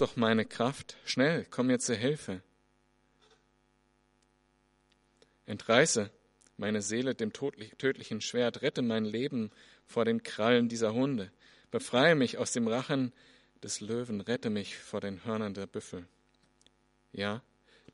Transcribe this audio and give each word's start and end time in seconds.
doch 0.00 0.16
meine 0.16 0.44
Kraft. 0.44 0.96
Schnell, 1.04 1.46
komm 1.50 1.68
mir 1.68 1.78
zur 1.78 1.96
Hilfe. 1.96 2.42
Entreiße 5.46 6.10
meine 6.56 6.82
Seele 6.82 7.14
dem 7.14 7.32
tödlichen 7.32 8.20
Schwert, 8.20 8.62
rette 8.62 8.82
mein 8.82 9.04
Leben 9.04 9.50
vor 9.86 10.04
den 10.04 10.22
Krallen 10.22 10.68
dieser 10.68 10.92
Hunde, 10.92 11.32
befreie 11.70 12.14
mich 12.14 12.36
aus 12.38 12.52
dem 12.52 12.68
Rachen 12.68 13.12
des 13.62 13.80
Löwen, 13.80 14.20
rette 14.20 14.50
mich 14.50 14.76
vor 14.76 15.00
den 15.00 15.24
Hörnern 15.24 15.54
der 15.54 15.66
Büffel. 15.66 16.06
Ja, 17.12 17.42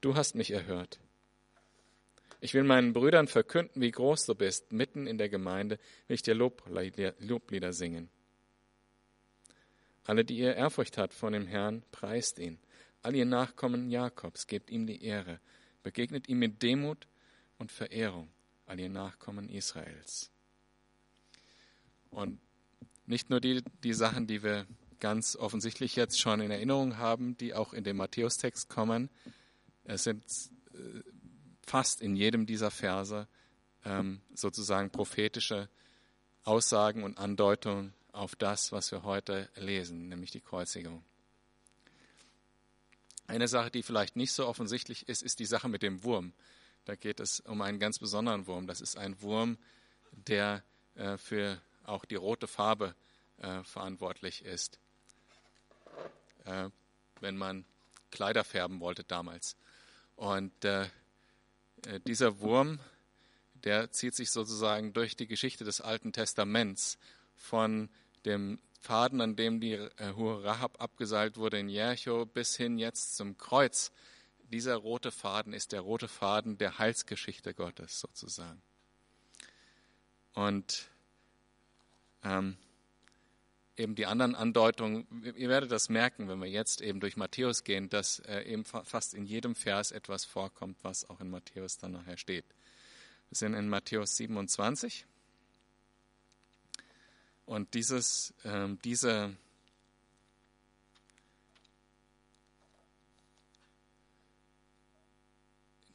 du 0.00 0.16
hast 0.16 0.34
mich 0.34 0.50
erhört. 0.50 0.98
Ich 2.40 2.54
will 2.54 2.64
meinen 2.64 2.92
Brüdern 2.92 3.28
verkünden, 3.28 3.80
wie 3.80 3.90
groß 3.90 4.26
du 4.26 4.34
bist. 4.34 4.72
Mitten 4.72 5.06
in 5.06 5.16
der 5.16 5.28
Gemeinde 5.28 5.78
will 6.06 6.14
ich 6.14 6.22
dir 6.22 6.34
Loblieder 6.34 7.72
singen. 7.72 8.10
Alle, 10.06 10.24
die 10.24 10.38
ihr 10.38 10.54
Ehrfurcht 10.54 10.98
hat 10.98 11.12
vor 11.12 11.30
dem 11.30 11.46
Herrn, 11.46 11.82
preist 11.90 12.38
ihn. 12.38 12.58
All 13.02 13.14
ihr 13.14 13.26
Nachkommen 13.26 13.90
Jakobs, 13.90 14.46
gebt 14.46 14.70
ihm 14.70 14.86
die 14.86 15.02
Ehre. 15.02 15.40
Begegnet 15.82 16.28
ihm 16.28 16.38
mit 16.38 16.62
Demut 16.62 17.06
und 17.58 17.72
Verehrung, 17.72 18.28
all 18.66 18.78
ihr 18.78 18.88
Nachkommen 18.88 19.48
Israels. 19.48 20.30
Und 22.10 22.40
nicht 23.04 23.30
nur 23.30 23.40
die, 23.40 23.62
die 23.82 23.92
Sachen, 23.92 24.26
die 24.26 24.42
wir 24.42 24.66
ganz 25.00 25.36
offensichtlich 25.36 25.96
jetzt 25.96 26.20
schon 26.20 26.40
in 26.40 26.50
Erinnerung 26.50 26.98
haben, 26.98 27.36
die 27.36 27.54
auch 27.54 27.72
in 27.72 27.84
dem 27.84 27.96
Matthäus-Text 27.96 28.68
kommen. 28.68 29.10
Es 29.84 30.04
sind 30.04 30.24
äh, 30.72 31.02
fast 31.62 32.00
in 32.00 32.16
jedem 32.16 32.46
dieser 32.46 32.70
Verse 32.70 33.28
ähm, 33.84 34.20
sozusagen 34.34 34.90
prophetische 34.90 35.68
Aussagen 36.44 37.02
und 37.02 37.18
Andeutungen 37.18 37.92
auf 38.16 38.34
das, 38.34 38.72
was 38.72 38.90
wir 38.90 39.02
heute 39.02 39.48
lesen, 39.56 40.08
nämlich 40.08 40.30
die 40.30 40.40
Kreuzigung. 40.40 41.04
Eine 43.26 43.48
Sache, 43.48 43.70
die 43.70 43.82
vielleicht 43.82 44.16
nicht 44.16 44.32
so 44.32 44.46
offensichtlich 44.46 45.08
ist, 45.08 45.22
ist 45.22 45.38
die 45.38 45.46
Sache 45.46 45.68
mit 45.68 45.82
dem 45.82 46.02
Wurm. 46.02 46.32
Da 46.84 46.94
geht 46.94 47.20
es 47.20 47.40
um 47.40 47.60
einen 47.60 47.78
ganz 47.78 47.98
besonderen 47.98 48.46
Wurm. 48.46 48.66
Das 48.66 48.80
ist 48.80 48.96
ein 48.96 49.20
Wurm, 49.20 49.58
der 50.12 50.62
äh, 50.94 51.18
für 51.18 51.60
auch 51.84 52.04
die 52.04 52.14
rote 52.14 52.46
Farbe 52.46 52.94
äh, 53.38 53.62
verantwortlich 53.64 54.44
ist 54.44 54.78
äh, 56.44 56.70
wenn 57.20 57.36
man 57.36 57.64
Kleider 58.10 58.44
färben 58.44 58.80
wollte 58.80 59.04
damals. 59.04 59.56
Und 60.14 60.52
dieser 62.06 62.40
Wurm, 62.40 62.78
der 63.54 63.90
zieht 63.90 64.14
sich 64.14 64.30
sozusagen 64.30 64.92
durch 64.92 65.16
die 65.16 65.26
Geschichte 65.26 65.64
des 65.64 65.80
Alten 65.80 66.12
Testaments 66.12 66.98
von 67.34 67.90
dem 68.26 68.58
Faden, 68.80 69.20
an 69.20 69.36
dem 69.36 69.60
die 69.60 69.72
äh, 69.72 70.12
hohe 70.14 70.44
Rahab 70.44 70.80
abgeseilt 70.80 71.36
wurde 71.36 71.58
in 71.58 71.68
Jericho, 71.68 72.26
bis 72.26 72.56
hin 72.56 72.78
jetzt 72.78 73.16
zum 73.16 73.36
Kreuz. 73.36 73.92
Dieser 74.52 74.76
rote 74.76 75.10
Faden 75.10 75.52
ist 75.52 75.72
der 75.72 75.80
rote 75.80 76.08
Faden 76.08 76.58
der 76.58 76.78
Heilsgeschichte 76.78 77.54
Gottes 77.54 78.00
sozusagen. 78.00 78.62
Und 80.34 80.88
ähm, 82.22 82.56
eben 83.76 83.94
die 83.94 84.06
anderen 84.06 84.34
Andeutungen, 84.34 85.06
ihr 85.36 85.48
werdet 85.48 85.70
das 85.70 85.88
merken, 85.88 86.28
wenn 86.28 86.38
wir 86.38 86.48
jetzt 86.48 86.80
eben 86.80 87.00
durch 87.00 87.16
Matthäus 87.16 87.64
gehen, 87.64 87.88
dass 87.88 88.20
äh, 88.20 88.42
eben 88.42 88.64
fast 88.64 89.14
in 89.14 89.24
jedem 89.24 89.54
Vers 89.54 89.90
etwas 89.90 90.24
vorkommt, 90.24 90.78
was 90.82 91.08
auch 91.08 91.20
in 91.20 91.30
Matthäus 91.30 91.78
dann 91.78 91.92
nachher 91.92 92.18
steht. 92.18 92.44
Wir 93.30 93.36
sind 93.36 93.54
in 93.54 93.68
Matthäus 93.68 94.16
27 94.16 95.06
und 97.46 97.74
dieses, 97.74 98.34
äh, 98.42 98.68
diese, 98.84 99.34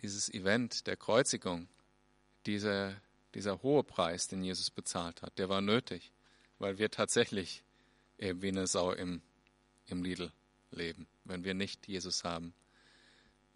dieses 0.01 0.33
Event 0.33 0.87
der 0.87 0.97
Kreuzigung, 0.97 1.67
dieser, 2.45 2.95
dieser 3.35 3.61
hohe 3.61 3.83
Preis, 3.83 4.27
den 4.27 4.43
Jesus 4.43 4.71
bezahlt 4.71 5.21
hat, 5.21 5.37
der 5.37 5.49
war 5.49 5.61
nötig, 5.61 6.11
weil 6.57 6.77
wir 6.77 6.89
tatsächlich 6.89 7.63
wie 8.17 8.49
eine 8.49 8.67
Sau 8.67 8.91
im, 8.91 9.21
im 9.87 10.03
Lidl 10.03 10.31
leben, 10.69 11.07
wenn 11.25 11.43
wir 11.43 11.55
nicht 11.55 11.87
Jesus 11.87 12.23
haben. 12.23 12.53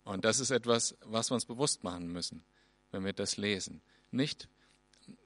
Und 0.03 0.25
das 0.25 0.39
ist 0.39 0.49
etwas, 0.49 0.95
was 1.01 1.29
wir 1.29 1.35
uns 1.35 1.45
bewusst 1.45 1.83
machen 1.83 2.11
müssen, 2.11 2.43
wenn 2.91 3.05
wir 3.05 3.13
das 3.13 3.37
lesen. 3.37 3.81
Nicht, 4.11 4.47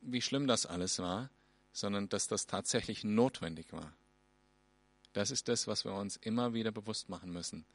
wie 0.01 0.21
schlimm 0.21 0.45
das 0.47 0.65
alles 0.65 0.99
war, 0.99 1.29
sondern 1.71 2.09
dass 2.09 2.27
das 2.27 2.47
tatsächlich 2.47 3.03
notwendig 3.03 3.71
war. 3.71 3.93
Das 5.13 5.31
ist 5.31 5.47
das, 5.47 5.67
was 5.67 5.85
wir 5.85 5.93
uns 5.93 6.17
immer 6.17 6.53
wieder 6.53 6.71
bewusst 6.71 7.09
machen 7.09 7.31
müssen. 7.31 7.65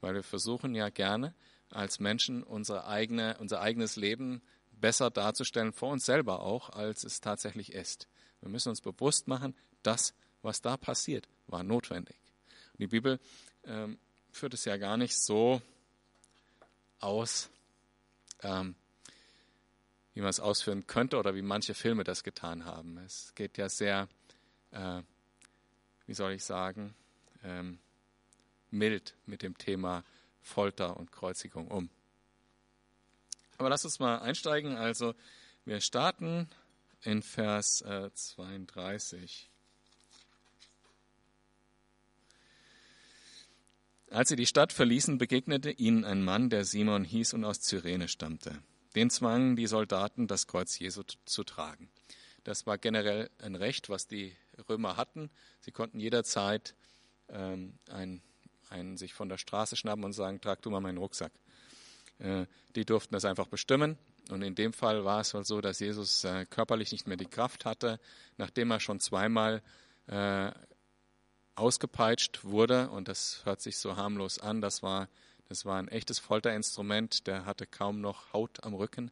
Weil 0.00 0.14
wir 0.14 0.22
versuchen 0.22 0.74
ja 0.74 0.90
gerne 0.90 1.34
als 1.70 1.98
Menschen 1.98 2.42
unsere 2.42 2.86
eigene, 2.86 3.36
unser 3.38 3.60
eigenes 3.60 3.96
Leben 3.96 4.42
besser 4.70 5.10
darzustellen, 5.10 5.72
vor 5.72 5.90
uns 5.90 6.06
selber 6.06 6.40
auch, 6.40 6.70
als 6.70 7.04
es 7.04 7.20
tatsächlich 7.20 7.72
ist. 7.72 8.06
Wir 8.40 8.48
müssen 8.48 8.68
uns 8.68 8.80
bewusst 8.80 9.26
machen, 9.26 9.54
das 9.82 10.14
was 10.42 10.60
da 10.60 10.76
passiert, 10.76 11.28
war 11.48 11.62
notwendig. 11.62 12.16
Und 12.72 12.80
die 12.80 12.86
Bibel 12.86 13.18
ähm, 13.64 13.98
führt 14.30 14.54
es 14.54 14.64
ja 14.64 14.76
gar 14.76 14.96
nicht 14.96 15.16
so 15.16 15.60
aus, 17.00 17.50
ähm, 18.42 18.76
wie 20.18 20.22
man 20.22 20.30
es 20.30 20.40
ausführen 20.40 20.84
könnte 20.88 21.16
oder 21.16 21.36
wie 21.36 21.42
manche 21.42 21.74
Filme 21.74 22.02
das 22.02 22.24
getan 22.24 22.64
haben. 22.64 22.98
Es 23.06 23.32
geht 23.36 23.56
ja 23.56 23.68
sehr, 23.68 24.08
äh, 24.72 25.00
wie 26.06 26.14
soll 26.14 26.32
ich 26.32 26.42
sagen, 26.42 26.92
ähm, 27.44 27.78
mild 28.72 29.14
mit 29.26 29.42
dem 29.42 29.56
Thema 29.56 30.02
Folter 30.42 30.96
und 30.96 31.12
Kreuzigung 31.12 31.68
um. 31.68 31.88
Aber 33.58 33.68
lass 33.68 33.84
uns 33.84 34.00
mal 34.00 34.18
einsteigen. 34.18 34.76
Also 34.76 35.14
wir 35.64 35.80
starten 35.80 36.48
in 37.02 37.22
Vers 37.22 37.82
äh, 37.82 38.10
32. 38.12 39.48
Als 44.10 44.30
sie 44.30 44.36
die 44.36 44.46
Stadt 44.46 44.72
verließen, 44.72 45.16
begegnete 45.16 45.70
ihnen 45.70 46.04
ein 46.04 46.24
Mann, 46.24 46.50
der 46.50 46.64
Simon 46.64 47.04
hieß 47.04 47.34
und 47.34 47.44
aus 47.44 47.60
Cyrene 47.60 48.08
stammte. 48.08 48.60
Den 48.94 49.10
zwangen 49.10 49.56
die 49.56 49.66
Soldaten, 49.66 50.26
das 50.26 50.46
Kreuz 50.46 50.78
Jesu 50.78 51.02
zu 51.24 51.44
tragen. 51.44 51.90
Das 52.44 52.66
war 52.66 52.78
generell 52.78 53.30
ein 53.42 53.54
Recht, 53.54 53.88
was 53.88 54.06
die 54.06 54.34
Römer 54.68 54.96
hatten. 54.96 55.30
Sie 55.60 55.72
konnten 55.72 56.00
jederzeit 56.00 56.74
ähm, 57.28 57.78
ein, 57.90 58.22
einen 58.70 58.96
sich 58.96 59.14
von 59.14 59.28
der 59.28 59.38
Straße 59.38 59.76
schnappen 59.76 60.04
und 60.04 60.12
sagen, 60.12 60.40
trag 60.40 60.62
du 60.62 60.70
mal 60.70 60.80
meinen 60.80 60.98
Rucksack. 60.98 61.32
Äh, 62.18 62.46
die 62.74 62.84
durften 62.84 63.12
das 63.12 63.24
einfach 63.24 63.48
bestimmen. 63.48 63.98
Und 64.30 64.42
in 64.42 64.54
dem 64.54 64.72
Fall 64.72 65.04
war 65.04 65.20
es 65.20 65.34
halt 65.34 65.46
so, 65.46 65.60
dass 65.60 65.80
Jesus 65.80 66.24
äh, 66.24 66.46
körperlich 66.46 66.92
nicht 66.92 67.06
mehr 67.06 67.16
die 67.16 67.26
Kraft 67.26 67.64
hatte, 67.64 67.98
nachdem 68.36 68.70
er 68.70 68.80
schon 68.80 69.00
zweimal 69.00 69.62
äh, 70.06 70.50
ausgepeitscht 71.54 72.44
wurde, 72.44 72.90
und 72.90 73.08
das 73.08 73.44
hört 73.44 73.60
sich 73.60 73.78
so 73.78 73.96
harmlos 73.96 74.38
an, 74.38 74.60
das 74.60 74.82
war, 74.82 75.08
das 75.48 75.64
war 75.64 75.78
ein 75.78 75.88
echtes 75.88 76.18
Folterinstrument, 76.18 77.26
der 77.26 77.46
hatte 77.46 77.66
kaum 77.66 78.00
noch 78.00 78.32
Haut 78.32 78.62
am 78.64 78.74
Rücken 78.74 79.10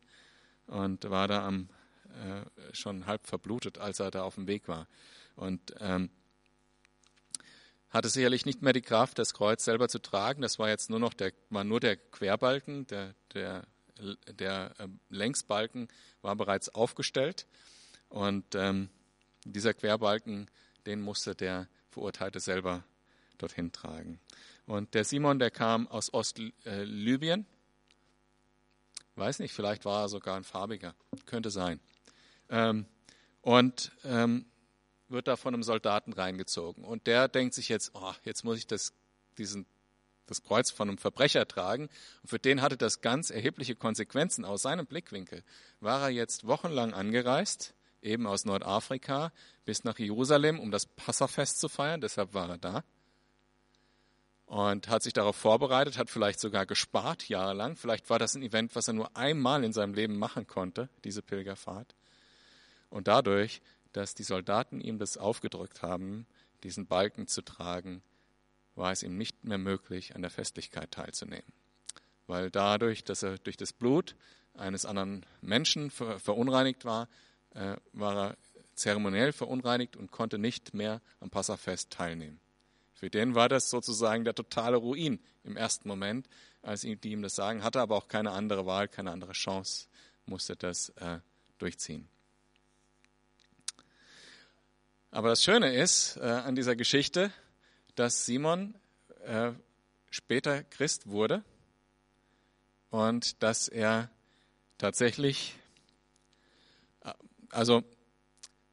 und 0.67 1.09
war 1.09 1.29
da 1.29 1.47
am, 1.47 1.69
äh, 2.11 2.75
schon 2.75 3.07
halb 3.07 3.27
verblutet, 3.27 3.79
als 3.79 4.01
er 4.01 4.11
da 4.11 4.23
auf 4.23 4.35
dem 4.35 4.47
Weg 4.47 4.69
war. 4.69 4.87
Und 5.35 5.75
ähm, 5.81 6.11
hatte 7.91 8.09
sicherlich 8.09 8.45
nicht 8.45 8.63
mehr 8.63 8.73
die 8.73 8.83
Kraft, 8.83 9.19
das 9.19 9.33
Kreuz 9.33 9.65
selber 9.65 9.89
zu 9.89 9.99
tragen. 9.99 10.43
Das 10.43 10.59
war 10.59 10.69
jetzt 10.69 10.91
nur 10.91 10.99
noch 10.99 11.15
der, 11.15 11.33
war 11.51 11.65
nur 11.65 11.81
der 11.81 11.97
Querbalken, 11.97 12.87
der, 12.89 13.15
der, 13.33 13.65
der 14.29 14.75
äh, 14.79 14.89
Längsbalken 15.09 15.89
war 16.21 16.37
bereits 16.37 16.69
aufgestellt. 16.69 17.47
Und 18.09 18.55
ähm, 18.55 18.91
dieser 19.45 19.73
Querbalken, 19.73 20.51
den 20.85 21.01
musste 21.01 21.35
der 21.35 21.69
Verurteilte 21.91 22.41
selber 22.41 22.85
dorthin 23.39 23.73
tragen. 23.73 24.21
Und 24.67 24.95
der 24.95 25.05
Simon, 25.05 25.39
der 25.39 25.51
kam 25.51 25.87
aus 25.89 26.13
Ostlibyen. 26.13 27.47
Weiß 29.15 29.39
nicht, 29.39 29.55
vielleicht 29.55 29.85
war 29.85 30.03
er 30.03 30.09
sogar 30.09 30.37
ein 30.37 30.45
farbiger. 30.45 30.95
Könnte 31.25 31.51
sein. 31.51 31.81
Ähm, 32.51 32.87
und 33.41 33.93
ähm, 34.05 34.45
wird 35.09 35.29
da 35.29 35.37
von 35.37 35.55
einem 35.55 35.63
Soldaten 35.63 36.13
reingezogen. 36.13 36.85
Und 36.85 37.07
der 37.07 37.29
denkt 37.29 37.55
sich 37.55 37.69
jetzt, 37.69 37.93
oh, 37.95 38.13
jetzt 38.25 38.45
muss 38.45 38.59
ich 38.59 38.67
das, 38.67 38.93
diesen, 39.39 39.67
das 40.27 40.43
Kreuz 40.43 40.71
von 40.73 40.89
einem 40.89 40.99
Verbrecher 40.99 41.47
tragen. 41.47 41.89
Und 42.23 42.29
für 42.29 42.41
den 42.41 42.61
hatte 42.61 42.77
das 42.77 43.01
ganz 43.01 43.31
erhebliche 43.31 43.77
Konsequenzen. 43.77 44.45
Aus 44.45 44.63
seinem 44.63 44.87
Blickwinkel 44.87 45.45
war 45.81 46.03
er 46.03 46.11
jetzt 46.11 46.47
wochenlang 46.47 46.93
angereist, 46.93 47.75
eben 48.03 48.27
aus 48.27 48.45
Nordafrika 48.45 49.33
bis 49.65 49.85
nach 49.85 49.99
Jerusalem, 49.99 50.59
um 50.59 50.73
das 50.73 50.87
Passafest 50.87 51.61
zu 51.61 51.69
feiern. 51.69 52.01
Deshalb 52.01 52.35
war 52.35 52.51
er 52.51 52.59
da. 52.59 52.85
Und 54.47 54.89
hat 54.89 55.03
sich 55.03 55.13
darauf 55.13 55.35
vorbereitet, 55.35 55.99
hat 55.99 56.09
vielleicht 56.09 56.39
sogar 56.39 56.67
gespart 56.67 57.29
jahrelang. 57.29 57.77
Vielleicht 57.77 58.09
war 58.11 58.21
das 58.21 58.37
ein 58.37 58.43
Event, 58.43 58.77
was 58.77 58.87
er 58.87 58.95
nur 58.95 59.17
einmal 59.17 59.65
in 59.65 59.73
seinem 59.73 59.93
Leben 59.93 60.19
machen 60.19 60.47
konnte, 60.47 60.89
diese 61.03 61.21
Pilgerfahrt. 61.21 61.97
Und 62.89 63.09
dadurch, 63.09 63.61
dass 63.93 64.15
die 64.15 64.23
Soldaten 64.23 64.81
ihm 64.81 64.99
das 64.99 65.17
aufgedrückt 65.17 65.83
haben, 65.83 66.27
diesen 66.63 66.87
Balken 66.87 67.27
zu 67.27 67.43
tragen, 67.43 68.03
war 68.77 68.93
es 68.93 69.03
ihm 69.03 69.17
nicht 69.17 69.45
mehr 69.45 69.59
möglich, 69.59 70.15
an 70.15 70.23
der 70.23 70.31
Festlichkeit 70.31 70.93
teilzunehmen. 70.93 71.53
Weil 72.27 72.51
dadurch, 72.51 73.05
dass 73.05 73.23
er 73.23 73.39
durch 73.39 73.57
das 73.57 73.73
Blut 73.73 74.15
eines 74.55 74.85
anderen 74.85 75.27
Menschen 75.41 75.91
verunreinigt 75.91 76.85
war, 76.85 77.09
äh, 77.55 77.77
war 77.93 78.17
er 78.17 78.37
zeremoniell 78.75 79.33
verunreinigt 79.33 79.97
und 79.97 80.11
konnte 80.11 80.39
nicht 80.39 80.75
mehr 80.75 81.01
am 81.21 81.31
Passafest 81.31 81.91
teilnehmen. 81.91 82.41
Für 82.97 83.11
den 83.11 83.35
war 83.35 83.51
das 83.51 83.69
sozusagen 83.69 84.25
der 84.25 84.35
totale 84.35 84.79
Ruin 84.79 85.21
im 85.45 85.59
ersten 85.59 85.87
Moment, 85.87 86.29
als 86.63 86.81
die 86.81 86.97
ihm 87.03 87.21
das 87.21 87.35
sagen, 87.35 87.63
hatte 87.63 87.79
aber 87.81 87.95
auch 87.95 88.09
keine 88.09 88.31
andere 88.31 88.65
Wahl, 88.65 88.89
keine 88.89 89.11
andere 89.11 89.33
Chance, 89.33 89.87
musste 90.25 90.57
das 90.57 90.89
äh, 90.97 91.19
durchziehen. 91.59 92.09
Aber 95.11 95.29
das 95.29 95.45
Schöne 95.45 95.75
ist 95.75 96.17
äh, 96.17 96.21
an 96.23 96.55
dieser 96.57 96.75
Geschichte, 96.75 97.31
dass 97.97 98.25
Simon 98.25 98.75
äh, 99.25 99.53
später 100.11 100.65
Christ 100.65 101.07
wurde 101.07 101.45
und 102.89 103.43
dass 103.43 103.69
er 103.69 104.11
tatsächlich, 104.79 105.55
äh, 107.05 107.13
also 107.51 107.85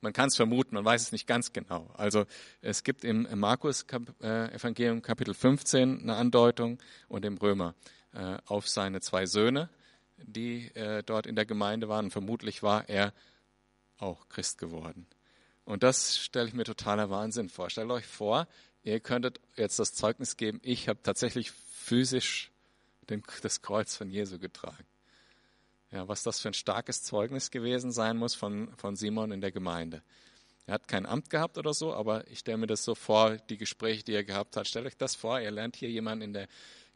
man 0.03 0.13
kann 0.13 0.27
es 0.27 0.35
vermuten, 0.35 0.75
man 0.75 0.85
weiß 0.85 1.01
es 1.01 1.11
nicht 1.13 1.25
ganz 1.25 1.53
genau. 1.53 1.89
Also 1.95 2.25
es 2.61 2.83
gibt 2.83 3.05
im 3.05 3.27
Markus-Evangelium 3.39 5.01
Kapitel 5.01 5.33
15 5.33 6.01
eine 6.01 6.15
Andeutung 6.15 6.77
und 7.07 7.23
im 7.23 7.37
Römer 7.37 7.73
äh, 8.11 8.37
auf 8.45 8.67
seine 8.67 8.99
zwei 8.99 9.25
Söhne, 9.25 9.69
die 10.17 10.67
äh, 10.75 11.03
dort 11.03 11.25
in 11.25 11.35
der 11.35 11.45
Gemeinde 11.45 11.87
waren. 11.87 12.11
Vermutlich 12.11 12.61
war 12.61 12.87
er 12.89 13.13
auch 13.97 14.27
Christ 14.27 14.57
geworden. 14.57 15.07
Und 15.63 15.83
das 15.83 16.17
stelle 16.17 16.49
ich 16.49 16.53
mir 16.53 16.65
totaler 16.65 17.09
Wahnsinn 17.09 17.47
vor. 17.47 17.69
Stellt 17.69 17.89
euch 17.89 18.05
vor, 18.05 18.47
ihr 18.83 18.99
könntet 18.99 19.39
jetzt 19.55 19.79
das 19.79 19.93
Zeugnis 19.93 20.35
geben, 20.35 20.59
ich 20.63 20.89
habe 20.89 21.01
tatsächlich 21.01 21.51
physisch 21.51 22.51
den, 23.09 23.23
das 23.41 23.61
Kreuz 23.61 23.95
von 23.95 24.09
Jesu 24.09 24.37
getragen. 24.37 24.85
Ja, 25.93 26.07
was 26.07 26.23
das 26.23 26.39
für 26.39 26.47
ein 26.47 26.55
starkes 26.55 27.03
Zeugnis 27.03 27.51
gewesen 27.51 27.91
sein 27.91 28.17
muss 28.17 28.33
von, 28.33 28.75
von 28.77 28.95
Simon 28.95 29.31
in 29.31 29.41
der 29.41 29.51
Gemeinde. 29.51 30.01
Er 30.65 30.75
hat 30.75 30.87
kein 30.87 31.05
Amt 31.05 31.29
gehabt 31.29 31.59
oder 31.59 31.73
so, 31.73 31.93
aber 31.93 32.27
ich 32.31 32.39
stelle 32.39 32.57
mir 32.57 32.67
das 32.67 32.83
so 32.83 32.95
vor, 32.95 33.37
die 33.37 33.57
Gespräche, 33.57 34.03
die 34.03 34.13
er 34.13 34.23
gehabt 34.23 34.57
hat. 34.57 34.67
Stellt 34.67 34.87
euch 34.87 34.97
das 34.97 35.13
vor, 35.13 35.39
ihr 35.39 35.51
lernt 35.51 35.75
hier 35.75 35.91
jemanden 35.91 36.23
in 36.23 36.33
der 36.33 36.47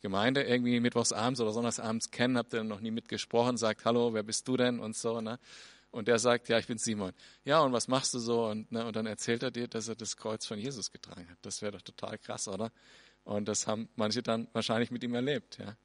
Gemeinde 0.02 0.44
irgendwie 0.44 0.80
mittwochsabends 0.80 1.40
oder 1.40 1.52
sonntagsabends 1.52 2.10
kennen, 2.10 2.38
habt 2.38 2.54
ihr 2.54 2.64
noch 2.64 2.80
nie 2.80 2.90
mitgesprochen, 2.90 3.58
sagt, 3.58 3.86
hallo, 3.86 4.14
wer 4.14 4.24
bist 4.24 4.48
du 4.48 4.58
denn 4.58 4.80
und 4.80 4.96
so, 4.96 5.22
ne? 5.22 5.38
Und 5.92 6.08
der 6.08 6.18
sagt, 6.18 6.50
ja, 6.50 6.58
ich 6.58 6.68
bin 6.68 6.78
Simon. 6.80 7.14
Ja, 7.46 7.62
und 7.62 7.74
was 7.74 7.88
machst 7.88 8.14
du 8.16 8.20
so? 8.20 8.46
Und, 8.48 8.72
ne, 8.72 8.86
und 8.86 8.96
dann 8.96 9.06
erzählt 9.06 9.44
er 9.44 9.52
dir, 9.52 9.68
dass 9.68 9.88
er 9.88 9.96
das 9.96 10.18
Kreuz 10.18 10.46
von 10.46 10.60
Jesus 10.60 10.92
getragen 10.92 11.30
hat. 11.30 11.38
Das 11.44 11.62
wäre 11.62 11.74
doch 11.74 11.82
total 11.82 12.18
krass, 12.18 12.48
oder? 12.48 12.72
Und 13.24 13.48
das 13.48 13.68
haben 13.68 13.90
manche 13.96 14.24
dann 14.24 14.48
wahrscheinlich 14.54 14.92
mit 14.92 15.04
ihm 15.04 15.14
erlebt, 15.14 15.58
ja. 15.60 15.76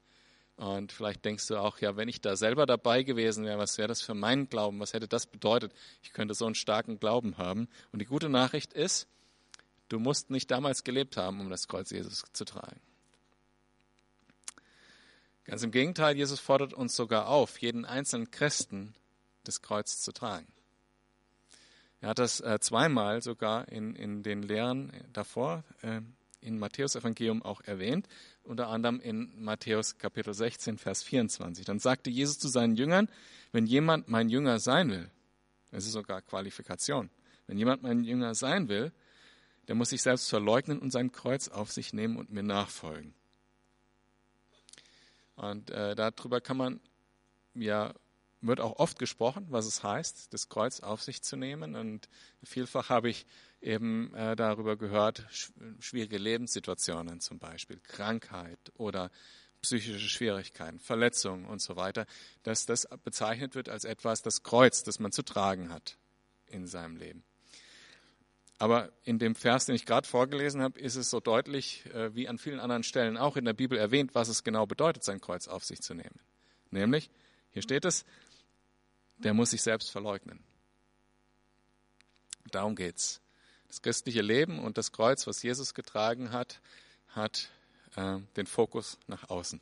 Und 0.55 0.91
vielleicht 0.91 1.25
denkst 1.25 1.47
du 1.47 1.57
auch, 1.57 1.79
ja, 1.79 1.97
wenn 1.97 2.07
ich 2.07 2.21
da 2.21 2.35
selber 2.35 2.65
dabei 2.65 3.03
gewesen 3.03 3.45
wäre, 3.45 3.57
was 3.57 3.77
wäre 3.77 3.87
das 3.87 4.01
für 4.01 4.13
meinen 4.13 4.49
Glauben? 4.49 4.79
Was 4.79 4.93
hätte 4.93 5.07
das 5.07 5.25
bedeutet? 5.25 5.73
Ich 6.03 6.13
könnte 6.13 6.35
so 6.35 6.45
einen 6.45 6.55
starken 6.55 6.99
Glauben 6.99 7.37
haben. 7.37 7.67
Und 7.91 7.99
die 7.99 8.05
gute 8.05 8.29
Nachricht 8.29 8.73
ist, 8.73 9.07
du 9.89 9.99
musst 9.99 10.29
nicht 10.29 10.51
damals 10.51 10.83
gelebt 10.83 11.17
haben, 11.17 11.39
um 11.39 11.49
das 11.49 11.67
Kreuz 11.67 11.89
Jesus 11.89 12.23
zu 12.31 12.45
tragen. 12.45 12.79
Ganz 15.45 15.63
im 15.63 15.71
Gegenteil, 15.71 16.15
Jesus 16.15 16.39
fordert 16.39 16.73
uns 16.73 16.95
sogar 16.95 17.27
auf, 17.27 17.57
jeden 17.59 17.83
einzelnen 17.83 18.31
Christen 18.31 18.93
das 19.43 19.61
Kreuz 19.61 19.99
zu 20.01 20.13
tragen. 20.13 20.47
Er 21.99 22.09
hat 22.09 22.19
das 22.19 22.39
äh, 22.41 22.59
zweimal 22.59 23.21
sogar 23.21 23.67
in, 23.69 23.95
in 23.95 24.23
den 24.23 24.41
Lehren 24.41 24.91
davor 25.11 25.63
äh, 25.81 26.01
in 26.43 26.59
Matthäus 26.59 26.95
Evangelium 26.95 27.41
auch 27.41 27.61
erwähnt, 27.61 28.07
unter 28.43 28.67
anderem 28.67 28.99
in 28.99 29.43
Matthäus 29.43 29.97
Kapitel 29.97 30.33
16, 30.33 30.77
Vers 30.77 31.03
24. 31.03 31.65
Dann 31.65 31.79
sagte 31.79 32.09
Jesus 32.09 32.39
zu 32.39 32.47
seinen 32.47 32.75
Jüngern, 32.75 33.09
wenn 33.51 33.65
jemand 33.65 34.09
mein 34.09 34.29
Jünger 34.29 34.59
sein 34.59 34.89
will, 34.91 35.09
das 35.71 35.85
ist 35.85 35.93
sogar 35.93 36.21
Qualifikation, 36.21 37.09
wenn 37.47 37.57
jemand 37.57 37.81
mein 37.83 38.03
Jünger 38.03 38.35
sein 38.35 38.69
will, 38.69 38.91
der 39.67 39.75
muss 39.75 39.89
sich 39.89 40.01
selbst 40.01 40.29
verleugnen 40.29 40.79
und 40.79 40.91
sein 40.91 41.11
Kreuz 41.11 41.47
auf 41.47 41.71
sich 41.71 41.93
nehmen 41.93 42.17
und 42.17 42.31
mir 42.31 42.43
nachfolgen. 42.43 43.13
Und 45.35 45.71
äh, 45.71 45.95
darüber 45.95 46.41
kann 46.41 46.57
man 46.57 46.79
ja 47.55 47.93
wird 48.47 48.59
auch 48.59 48.77
oft 48.77 48.99
gesprochen, 48.99 49.47
was 49.49 49.65
es 49.65 49.83
heißt, 49.83 50.33
das 50.33 50.49
Kreuz 50.49 50.81
auf 50.81 51.01
sich 51.01 51.21
zu 51.21 51.37
nehmen. 51.37 51.75
Und 51.75 52.09
vielfach 52.43 52.89
habe 52.89 53.09
ich 53.09 53.25
eben 53.63 54.13
äh, 54.13 54.35
darüber 54.35 54.77
gehört, 54.77 55.25
schwierige 55.79 56.17
Lebenssituationen 56.17 57.21
zum 57.21 57.39
Beispiel, 57.39 57.79
Krankheit 57.79 58.59
oder 58.75 59.09
psychische 59.61 60.09
Schwierigkeiten, 60.09 60.79
Verletzungen 60.79 61.45
und 61.45 61.61
so 61.61 61.75
weiter, 61.75 62.05
dass 62.43 62.65
das 62.65 62.87
bezeichnet 63.03 63.55
wird 63.55 63.69
als 63.69 63.85
etwas, 63.85 64.21
das 64.21 64.43
Kreuz, 64.43 64.83
das 64.83 64.99
man 64.99 65.11
zu 65.11 65.23
tragen 65.23 65.69
hat 65.69 65.97
in 66.47 66.67
seinem 66.67 66.97
Leben. 66.97 67.23
Aber 68.59 68.91
in 69.03 69.19
dem 69.19 69.35
Vers, 69.35 69.65
den 69.65 69.75
ich 69.75 69.85
gerade 69.85 70.07
vorgelesen 70.07 70.61
habe, 70.61 70.79
ist 70.79 70.95
es 70.95 71.09
so 71.09 71.19
deutlich, 71.19 71.85
äh, 71.87 72.13
wie 72.15 72.27
an 72.27 72.37
vielen 72.37 72.59
anderen 72.59 72.83
Stellen 72.83 73.17
auch 73.17 73.37
in 73.37 73.45
der 73.45 73.53
Bibel 73.53 73.77
erwähnt, 73.77 74.13
was 74.13 74.27
es 74.27 74.43
genau 74.43 74.65
bedeutet, 74.65 75.03
sein 75.03 75.21
Kreuz 75.21 75.47
auf 75.47 75.63
sich 75.63 75.81
zu 75.81 75.93
nehmen. 75.93 76.19
Nämlich, 76.69 77.09
hier 77.51 77.61
steht 77.61 77.85
es, 77.85 78.05
der 79.17 79.33
muss 79.33 79.51
sich 79.51 79.61
selbst 79.61 79.91
verleugnen. 79.91 80.43
Darum 82.51 82.75
geht's. 82.75 83.22
Das 83.73 83.81
christliche 83.81 84.21
Leben 84.21 84.59
und 84.59 84.77
das 84.77 84.91
Kreuz, 84.91 85.25
was 85.25 85.41
Jesus 85.41 85.73
getragen 85.73 86.31
hat, 86.31 86.61
hat 87.07 87.49
äh, 87.95 88.19
den 88.37 88.45
Fokus 88.45 88.99
nach 89.07 89.31
außen. 89.31 89.59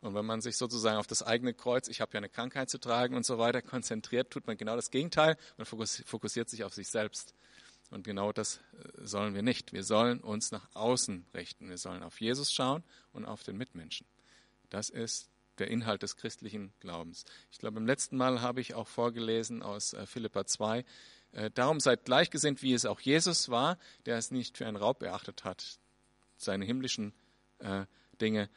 Und 0.00 0.14
wenn 0.14 0.24
man 0.24 0.40
sich 0.40 0.56
sozusagen 0.56 0.98
auf 0.98 1.08
das 1.08 1.24
eigene 1.24 1.52
Kreuz, 1.52 1.88
ich 1.88 2.00
habe 2.00 2.12
ja 2.12 2.18
eine 2.18 2.28
Krankheit 2.28 2.70
zu 2.70 2.78
tragen 2.78 3.16
und 3.16 3.26
so 3.26 3.36
weiter, 3.36 3.60
konzentriert, 3.60 4.30
tut 4.30 4.46
man 4.46 4.56
genau 4.56 4.76
das 4.76 4.92
Gegenteil 4.92 5.36
und 5.56 5.64
fokussiert 5.66 6.48
sich 6.48 6.62
auf 6.62 6.74
sich 6.74 6.86
selbst. 6.90 7.34
Und 7.90 8.04
genau 8.04 8.30
das 8.32 8.58
äh, 8.58 9.04
sollen 9.04 9.34
wir 9.34 9.42
nicht. 9.42 9.72
Wir 9.72 9.82
sollen 9.82 10.20
uns 10.20 10.52
nach 10.52 10.68
außen 10.74 11.26
richten. 11.34 11.70
Wir 11.70 11.78
sollen 11.78 12.04
auf 12.04 12.20
Jesus 12.20 12.52
schauen 12.52 12.84
und 13.12 13.24
auf 13.24 13.42
den 13.42 13.56
Mitmenschen. 13.56 14.06
Das 14.70 14.90
ist 14.90 15.28
der 15.58 15.72
Inhalt 15.72 16.04
des 16.04 16.16
christlichen 16.16 16.72
Glaubens. 16.78 17.24
Ich 17.50 17.58
glaube, 17.58 17.78
im 17.78 17.86
letzten 17.86 18.16
Mal 18.16 18.42
habe 18.42 18.60
ich 18.60 18.74
auch 18.74 18.86
vorgelesen 18.86 19.64
aus 19.64 19.92
äh, 19.92 20.06
Philippa 20.06 20.46
2. 20.46 20.84
Äh, 21.32 21.50
darum 21.50 21.80
seid 21.80 22.04
gleichgesinnt, 22.04 22.62
wie 22.62 22.72
es 22.72 22.86
auch 22.86 23.00
Jesus 23.00 23.48
war, 23.48 23.78
der 24.06 24.16
es 24.16 24.30
nicht 24.30 24.56
für 24.56 24.66
einen 24.66 24.76
Raub 24.76 25.02
erachtet 25.02 25.44
hat, 25.44 25.78
seine 26.36 26.64
himmlischen 26.64 27.12
äh, 27.58 27.84
Dinge, 28.20 28.48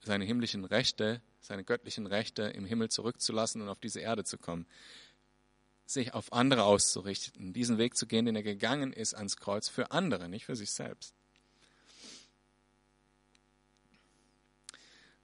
seine 0.00 0.24
himmlischen 0.24 0.64
Rechte, 0.64 1.22
seine 1.40 1.64
göttlichen 1.64 2.06
Rechte 2.06 2.42
im 2.42 2.64
Himmel 2.64 2.90
zurückzulassen 2.90 3.62
und 3.62 3.68
auf 3.68 3.80
diese 3.80 4.00
Erde 4.00 4.24
zu 4.24 4.38
kommen. 4.38 4.66
Sich 5.86 6.14
auf 6.14 6.32
andere 6.32 6.64
auszurichten, 6.64 7.52
diesen 7.52 7.78
Weg 7.78 7.96
zu 7.96 8.06
gehen, 8.06 8.24
den 8.24 8.36
er 8.36 8.42
gegangen 8.42 8.92
ist 8.92 9.14
ans 9.14 9.36
Kreuz 9.36 9.68
für 9.68 9.90
andere, 9.90 10.28
nicht 10.28 10.46
für 10.46 10.56
sich 10.56 10.70
selbst. 10.70 11.14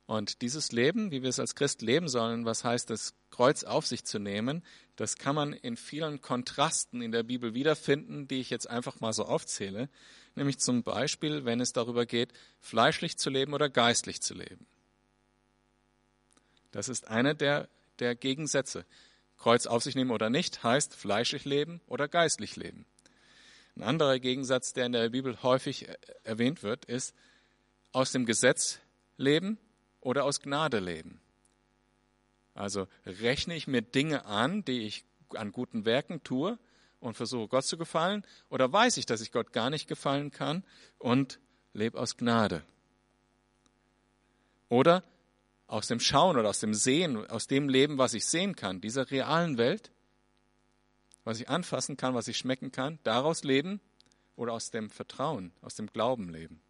Und 0.07 0.40
dieses 0.40 0.73
Leben, 0.73 1.11
wie 1.11 1.23
wir 1.23 1.28
es 1.28 1.38
als 1.38 1.54
Christ 1.54 1.83
leben 1.83 2.09
sollen, 2.09 2.47
was 2.47 2.64
heißt 2.64 2.88
das 2.88 3.14
Kreuz 3.30 3.62
auf 3.64 3.87
sich 3.87 4.04
zu 4.04 4.18
nehmen, 4.18 4.64
das 4.99 5.17
kann 5.17 5.37
man 5.37 5.52
in 5.52 5.76
vielen 5.76 6.21
Kontrasten 6.21 7.02
in 7.02 7.12
der 7.12 7.23
Bibel 7.23 7.55
wiederfinden, 7.55 8.26
die 8.26 8.40
ich 8.40 8.50
jetzt 8.50 8.69
einfach 8.69 8.99
mal 8.99 9.12
so 9.12 9.26
aufzähle. 9.26 9.88
Nämlich 10.35 10.59
zum 10.59 10.83
Beispiel, 10.83 11.45
wenn 11.45 11.61
es 11.61 11.73
darüber 11.73 12.05
geht, 12.05 12.33
fleischlich 12.59 13.17
zu 13.17 13.31
leben 13.31 13.55
oder 13.55 13.69
geistlich 13.69 14.21
zu 14.21 14.35
leben. 14.35 14.67
Das 16.73 16.88
ist 16.88 17.07
einer 17.07 17.35
der, 17.35 17.69
der 18.00 18.17
Gegensätze. 18.17 18.85
Kreuz 19.37 19.67
auf 19.67 19.85
sich 19.85 19.95
nehmen 19.95 20.11
oder 20.11 20.31
nicht 20.31 20.64
heißt 20.64 20.97
fleischlich 20.97 21.45
leben 21.45 21.81
oder 21.87 22.09
geistlich 22.09 22.57
leben. 22.57 22.85
Ein 23.76 23.85
anderer 23.85 24.19
Gegensatz, 24.19 24.73
der 24.73 24.87
in 24.87 24.93
der 24.93 25.11
Bibel 25.11 25.45
häufig 25.45 25.87
erwähnt 26.25 26.64
wird, 26.64 26.87
ist 26.87 27.14
aus 27.93 28.11
dem 28.11 28.26
Gesetz 28.26 28.81
leben 29.17 29.59
oder 30.00 30.25
aus 30.25 30.40
Gnade 30.40 30.81
leben. 30.81 31.21
Also 32.59 32.88
rechne 33.07 33.55
ich 33.55 33.69
mir 33.69 33.83
Dinge 33.83 34.25
an, 34.25 34.65
die 34.65 34.81
ich 34.81 35.05
an 35.31 35.53
guten 35.53 35.85
Werken 35.85 36.25
tue 36.25 36.59
und 36.99 37.15
versuche 37.15 37.47
Gott 37.47 37.65
zu 37.65 37.79
gefallen, 37.79 38.25
oder 38.50 38.73
weiß 38.73 38.97
ich, 38.97 39.07
dass 39.07 39.21
ich 39.21 39.31
Gott 39.31 39.53
gar 39.53 39.71
nicht 39.71 39.87
gefallen 39.87 40.33
kann 40.33 40.65
und 40.99 41.38
lebe 41.73 41.97
aus 41.97 42.17
Gnade? 42.17 42.65
Oder 44.69 45.05
aus 45.69 45.87
dem 45.87 46.00
Schauen 46.00 46.37
oder 46.37 46.49
aus 46.49 46.59
dem 46.59 46.75
Sehen, 46.75 47.31
aus 47.31 47.47
dem 47.47 47.69
Leben, 47.69 47.97
was 47.97 48.12
ich 48.12 48.27
sehen 48.27 48.57
kann, 48.57 48.81
dieser 48.81 49.09
realen 49.09 49.57
Welt, 49.57 49.93
was 51.23 51.38
ich 51.38 51.49
anfassen 51.49 51.97
kann, 51.97 52.15
was 52.15 52.27
ich 52.27 52.38
schmecken 52.38 52.73
kann, 52.73 52.99
daraus 53.05 53.45
leben 53.45 53.81
oder 54.35 54.53
aus 54.53 54.73
dem 54.73 54.91
Vertrauen, 54.91 55.53
aus 55.62 55.77
dem 55.77 55.87
Glauben 55.87 56.29
leben 56.29 56.61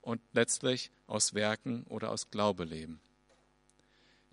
und 0.00 0.22
letztlich 0.32 0.90
aus 1.06 1.34
Werken 1.34 1.84
oder 1.90 2.10
aus 2.10 2.30
Glaube 2.30 2.64
leben. 2.64 3.02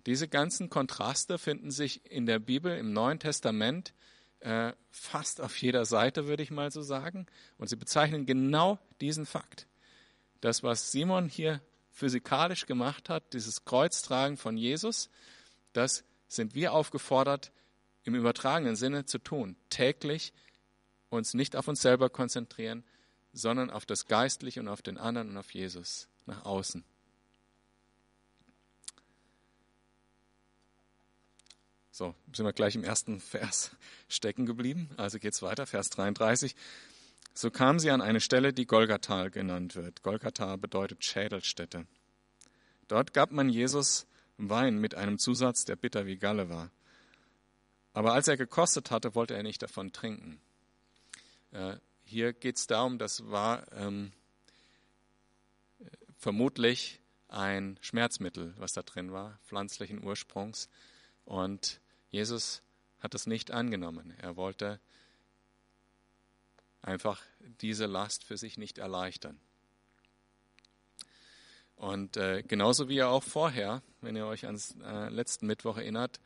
Diese 0.06 0.28
ganzen 0.28 0.68
Kontraste 0.68 1.38
finden 1.38 1.70
sich 1.70 2.10
in 2.10 2.26
der 2.26 2.38
Bibel 2.38 2.76
im 2.76 2.92
Neuen 2.92 3.18
Testament 3.18 3.94
äh, 4.40 4.72
fast 4.90 5.40
auf 5.40 5.56
jeder 5.56 5.84
Seite, 5.84 6.26
würde 6.26 6.42
ich 6.42 6.50
mal 6.50 6.70
so 6.72 6.82
sagen. 6.82 7.26
Und 7.58 7.68
sie 7.68 7.76
bezeichnen 7.76 8.26
genau 8.26 8.78
diesen 9.00 9.26
Fakt. 9.26 9.66
Das, 10.40 10.62
was 10.62 10.90
Simon 10.90 11.28
hier 11.28 11.60
physikalisch 11.92 12.66
gemacht 12.66 13.08
hat, 13.08 13.32
dieses 13.32 13.64
Kreuztragen 13.64 14.36
von 14.36 14.56
Jesus, 14.56 15.08
das 15.72 16.04
sind 16.26 16.54
wir 16.54 16.72
aufgefordert, 16.72 17.52
im 18.04 18.14
übertragenen 18.14 18.74
Sinne 18.74 19.04
zu 19.04 19.18
tun. 19.18 19.56
Täglich 19.70 20.32
uns 21.10 21.34
nicht 21.34 21.54
auf 21.54 21.68
uns 21.68 21.82
selber 21.82 22.10
konzentrieren, 22.10 22.84
sondern 23.32 23.70
auf 23.70 23.86
das 23.86 24.06
Geistliche 24.06 24.60
und 24.60 24.68
auf 24.68 24.82
den 24.82 24.98
anderen 24.98 25.30
und 25.30 25.36
auf 25.36 25.52
Jesus 25.52 26.08
nach 26.26 26.44
außen. 26.44 26.84
So, 31.94 32.14
sind 32.32 32.46
wir 32.46 32.54
gleich 32.54 32.74
im 32.74 32.84
ersten 32.84 33.20
Vers 33.20 33.70
stecken 34.08 34.46
geblieben. 34.46 34.88
Also 34.96 35.18
geht's 35.18 35.42
weiter, 35.42 35.66
Vers 35.66 35.90
33. 35.90 36.56
So 37.34 37.50
kam 37.50 37.78
sie 37.78 37.90
an 37.90 38.00
eine 38.00 38.22
Stelle, 38.22 38.54
die 38.54 38.66
Golgatha 38.66 39.28
genannt 39.28 39.76
wird. 39.76 40.02
Golgatha 40.02 40.56
bedeutet 40.56 41.04
Schädelstätte. 41.04 41.86
Dort 42.88 43.12
gab 43.12 43.30
man 43.30 43.50
Jesus 43.50 44.06
Wein 44.38 44.78
mit 44.78 44.94
einem 44.94 45.18
Zusatz, 45.18 45.66
der 45.66 45.76
bitter 45.76 46.06
wie 46.06 46.16
Galle 46.16 46.48
war. 46.48 46.70
Aber 47.92 48.14
als 48.14 48.26
er 48.26 48.38
gekostet 48.38 48.90
hatte, 48.90 49.14
wollte 49.14 49.34
er 49.34 49.42
nicht 49.42 49.60
davon 49.60 49.92
trinken. 49.92 50.40
Äh, 51.50 51.76
hier 52.04 52.32
geht 52.32 52.56
es 52.56 52.66
darum, 52.66 52.96
das 52.96 53.30
war 53.30 53.70
ähm, 53.72 54.12
vermutlich 56.16 57.00
ein 57.28 57.78
Schmerzmittel, 57.82 58.54
was 58.56 58.72
da 58.72 58.80
drin 58.80 59.12
war, 59.12 59.38
pflanzlichen 59.44 60.02
Ursprungs. 60.02 60.70
Und 61.26 61.81
Jesus 62.12 62.62
hat 63.00 63.14
das 63.14 63.26
nicht 63.26 63.50
angenommen. 63.50 64.14
Er 64.18 64.36
wollte 64.36 64.80
einfach 66.82 67.22
diese 67.62 67.86
Last 67.86 68.22
für 68.24 68.36
sich 68.36 68.58
nicht 68.58 68.76
erleichtern. 68.78 69.40
Und 71.74 72.16
äh, 72.18 72.42
genauso 72.42 72.88
wie 72.88 72.98
er 72.98 73.08
auch 73.08 73.24
vorher, 73.24 73.82
wenn 74.02 74.14
ihr 74.14 74.26
euch 74.26 74.44
ans 74.44 74.76
äh, 74.84 75.08
letzten 75.08 75.46
Mittwoch 75.46 75.78
erinnert, 75.78 76.20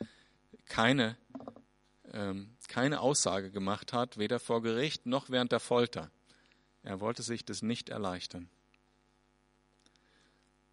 keine, 0.67 1.17
ähm, 2.13 2.57
keine 2.69 3.01
Aussage 3.01 3.53
gemacht 3.53 3.93
hat, 3.93 4.19
weder 4.19 4.41
vor 4.41 4.63
Gericht 4.63 5.07
noch 5.07 5.31
während 5.31 5.53
der 5.53 5.61
Folter. 5.61 6.11
Er 6.83 7.01
wollte 7.01 7.23
sich 7.23 7.45
das 7.45 7.63
nicht 7.63 7.91
erleichtern. 7.91 8.51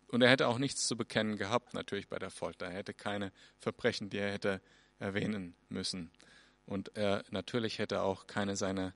Und 0.07 0.21
er 0.21 0.29
hätte 0.29 0.47
auch 0.47 0.57
nichts 0.57 0.87
zu 0.87 0.97
bekennen 0.97 1.37
gehabt, 1.37 1.73
natürlich 1.73 2.07
bei 2.07 2.19
der 2.19 2.29
Folter. 2.29 2.65
Er 2.65 2.73
hätte 2.73 2.93
keine 2.93 3.31
Verbrechen, 3.59 4.09
die 4.09 4.17
er 4.17 4.31
hätte 4.31 4.61
erwähnen 4.99 5.55
müssen. 5.69 6.11
Und 6.65 6.95
er 6.95 7.23
natürlich 7.29 7.79
hätte 7.79 8.01
auch 8.01 8.27
keine 8.27 8.55
seiner 8.55 8.93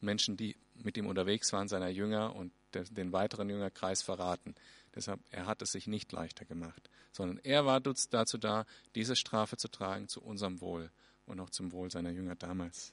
Menschen, 0.00 0.36
die 0.36 0.56
mit 0.74 0.96
ihm 0.96 1.06
unterwegs 1.06 1.52
waren, 1.52 1.68
seiner 1.68 1.88
Jünger 1.88 2.34
und 2.34 2.52
den 2.72 3.12
weiteren 3.12 3.50
Jüngerkreis 3.50 4.02
verraten. 4.02 4.54
Deshalb, 4.94 5.20
er 5.30 5.46
hat 5.46 5.62
es 5.62 5.72
sich 5.72 5.86
nicht 5.86 6.10
leichter 6.12 6.44
gemacht, 6.44 6.90
sondern 7.12 7.38
er 7.44 7.66
war 7.66 7.80
dazu 7.80 8.38
da, 8.38 8.66
diese 8.94 9.16
Strafe 9.16 9.56
zu 9.56 9.68
tragen 9.68 10.08
zu 10.08 10.22
unserem 10.22 10.60
Wohl 10.60 10.90
und 11.26 11.38
auch 11.40 11.50
zum 11.50 11.72
Wohl 11.72 11.90
seiner 11.90 12.10
Jünger 12.10 12.34
damals. 12.34 12.92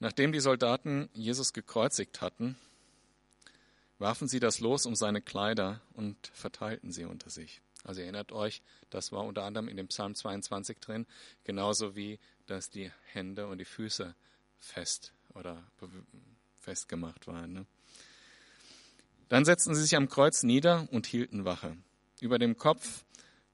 Nachdem 0.00 0.32
die 0.32 0.40
Soldaten 0.40 1.08
Jesus 1.12 1.52
gekreuzigt 1.52 2.20
hatten, 2.20 2.56
warfen 3.98 4.28
sie 4.28 4.40
das 4.40 4.60
Los 4.60 4.86
um 4.86 4.94
seine 4.94 5.20
Kleider 5.20 5.80
und 5.94 6.16
verteilten 6.32 6.92
sie 6.92 7.04
unter 7.04 7.30
sich. 7.30 7.60
Also 7.84 8.00
erinnert 8.00 8.32
euch, 8.32 8.62
das 8.90 9.12
war 9.12 9.24
unter 9.24 9.44
anderem 9.44 9.68
in 9.68 9.76
dem 9.76 9.88
Psalm 9.88 10.14
22 10.14 10.78
drin, 10.78 11.06
genauso 11.44 11.96
wie 11.96 12.18
dass 12.46 12.70
die 12.70 12.90
Hände 13.12 13.46
und 13.46 13.58
die 13.58 13.64
Füße 13.64 14.14
fest 14.58 15.12
oder 15.34 15.62
festgemacht 16.60 17.26
waren. 17.26 17.52
Ne? 17.52 17.66
Dann 19.28 19.44
setzten 19.44 19.74
sie 19.74 19.82
sich 19.82 19.96
am 19.96 20.08
Kreuz 20.08 20.42
nieder 20.42 20.88
und 20.90 21.06
hielten 21.06 21.44
Wache. 21.44 21.76
Über 22.20 22.38
dem 22.38 22.56
Kopf 22.56 23.04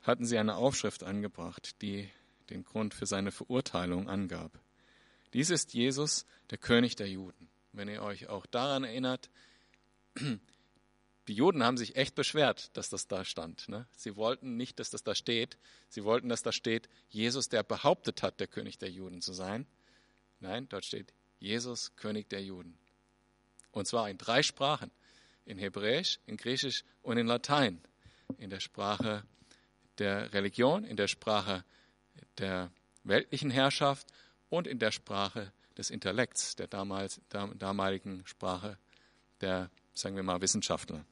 hatten 0.03 0.25
sie 0.25 0.39
eine 0.39 0.57
Aufschrift 0.57 1.03
angebracht, 1.03 1.81
die 1.83 2.09
den 2.51 2.65
Grund 2.65 2.95
für 2.95 3.07
seine 3.07 3.33
Verurteilung 3.33 4.09
angab. 4.09 4.53
Dies 5.33 5.51
ist 5.51 5.75
Jesus, 5.75 6.27
der 6.51 6.59
König 6.59 6.95
der 6.97 7.09
Juden. 7.09 7.49
Wenn 7.73 7.89
ihr 7.89 8.03
euch 8.03 8.29
auch 8.29 8.47
daran 8.47 8.85
erinnert, 8.85 9.31
die 11.29 11.35
Juden 11.35 11.63
haben 11.63 11.77
sich 11.77 11.97
echt 11.97 12.15
beschwert, 12.15 12.77
dass 12.77 12.89
das 12.89 13.07
da 13.07 13.25
stand. 13.25 13.69
Ne? 13.69 13.87
Sie 13.97 14.17
wollten 14.17 14.57
nicht, 14.57 14.79
dass 14.79 14.91
das 14.91 15.03
da 15.03 15.15
steht. 15.15 15.59
Sie 15.89 16.05
wollten, 16.05 16.29
dass 16.29 16.43
da 16.43 16.53
steht, 16.53 16.89
Jesus, 17.09 17.49
der 17.49 17.63
behauptet 17.63 18.23
hat, 18.23 18.41
der 18.41 18.47
König 18.47 18.79
der 18.79 18.91
Juden 18.91 19.23
zu 19.23 19.33
sein. 19.33 19.67
Nein, 20.41 20.69
dort 20.69 20.85
steht 20.85 21.15
Jesus, 21.39 21.97
König 21.97 22.29
der 22.29 22.43
Juden. 22.43 22.79
Und 23.71 23.87
zwar 23.87 24.09
in 24.09 24.19
drei 24.19 24.43
Sprachen. 24.43 24.91
In 25.47 25.59
Hebräisch, 25.59 26.21
in 26.27 26.37
Griechisch 26.37 26.85
und 27.03 27.19
in 27.19 27.27
Latein. 27.27 27.81
In 28.39 28.51
der 28.51 28.61
Sprache 28.61 29.25
der 29.99 30.33
Religion, 30.33 30.85
in 30.85 30.97
der 30.97 31.09
Sprache 31.09 31.65
der 32.39 32.71
weltlichen 33.03 33.51
Herrschaft 33.51 34.07
und 34.49 34.67
in 34.67 34.79
der 34.79 34.91
Sprache 34.91 35.53
des 35.77 35.91
Intellekts, 35.91 36.57
der 36.57 36.67
damals, 36.67 37.21
damaligen 37.29 38.27
Sprache 38.27 38.79
der 39.41 39.71
sagen 39.95 40.17
wir 40.17 40.23
mal, 40.23 40.41
Wissenschaftler. 40.41 41.05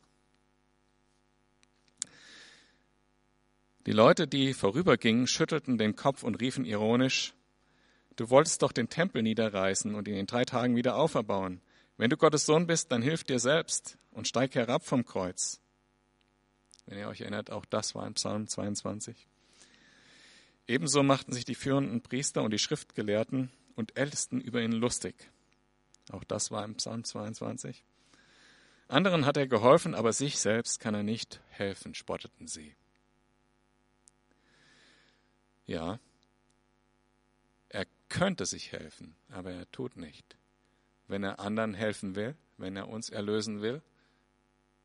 Die 3.86 3.92
Leute, 3.92 4.28
die 4.28 4.54
vorübergingen, 4.54 5.26
schüttelten 5.26 5.78
den 5.78 5.96
Kopf 5.96 6.22
und 6.22 6.40
riefen 6.40 6.64
ironisch, 6.64 7.34
Du 8.16 8.28
wolltest 8.28 8.62
doch 8.62 8.72
den 8.72 8.88
Tempel 8.88 9.22
niederreißen 9.22 9.94
und 9.94 10.06
ihn 10.06 10.16
in 10.16 10.26
drei 10.26 10.44
Tagen 10.44 10.76
wieder 10.76 10.96
auferbauen. 10.96 11.60
Wenn 11.96 12.10
du 12.10 12.16
Gottes 12.16 12.46
Sohn 12.46 12.66
bist, 12.66 12.92
dann 12.92 13.02
hilf 13.02 13.24
dir 13.24 13.38
selbst 13.38 13.96
und 14.10 14.28
steig 14.28 14.54
herab 14.54 14.84
vom 14.84 15.04
Kreuz. 15.04 15.60
Wenn 16.86 16.98
ihr 16.98 17.08
euch 17.08 17.22
erinnert, 17.22 17.50
auch 17.50 17.64
das 17.64 17.94
war 17.94 18.06
im 18.06 18.14
Psalm 18.14 18.46
22. 18.46 19.26
Ebenso 20.66 21.02
machten 21.02 21.32
sich 21.32 21.44
die 21.44 21.54
führenden 21.54 22.02
Priester 22.02 22.42
und 22.42 22.50
die 22.50 22.58
Schriftgelehrten 22.58 23.50
und 23.76 23.96
Ältesten 23.96 24.40
über 24.40 24.60
ihn 24.60 24.72
lustig. 24.72 25.14
Auch 26.10 26.24
das 26.24 26.50
war 26.50 26.64
im 26.64 26.74
Psalm 26.74 27.04
22. 27.04 27.84
Anderen 28.92 29.24
hat 29.24 29.38
er 29.38 29.46
geholfen, 29.46 29.94
aber 29.94 30.12
sich 30.12 30.38
selbst 30.38 30.78
kann 30.78 30.94
er 30.94 31.02
nicht 31.02 31.40
helfen, 31.48 31.94
spotteten 31.94 32.46
sie. 32.46 32.76
Ja, 35.64 35.98
er 37.70 37.86
könnte 38.10 38.44
sich 38.44 38.72
helfen, 38.72 39.16
aber 39.30 39.50
er 39.50 39.70
tut 39.72 39.96
nicht. 39.96 40.36
Wenn 41.08 41.24
er 41.24 41.40
anderen 41.40 41.72
helfen 41.72 42.16
will, 42.16 42.36
wenn 42.58 42.76
er 42.76 42.90
uns 42.90 43.08
erlösen 43.08 43.62
will, 43.62 43.80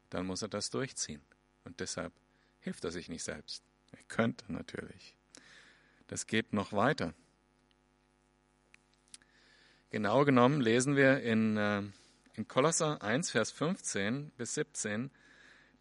dann 0.09 0.25
muss 0.25 0.41
er 0.41 0.47
das 0.47 0.69
durchziehen. 0.69 1.21
Und 1.65 1.81
deshalb 1.81 2.13
hilft 2.61 2.85
er 2.85 2.91
sich 2.91 3.09
nicht 3.09 3.25
selbst. 3.25 3.61
Er 3.91 4.03
könnte 4.07 4.49
natürlich. 4.53 5.15
Das 6.07 6.27
geht 6.27 6.53
noch 6.53 6.71
weiter. 6.71 7.13
Genau 9.89 10.23
genommen 10.23 10.61
lesen 10.61 10.95
wir 10.95 11.19
in 11.19 11.57
äh, 11.57 11.83
in 12.37 12.47
Kolosser 12.47 13.01
1, 13.01 13.31
Vers 13.31 13.51
15 13.51 14.31
bis 14.37 14.53
17, 14.53 15.09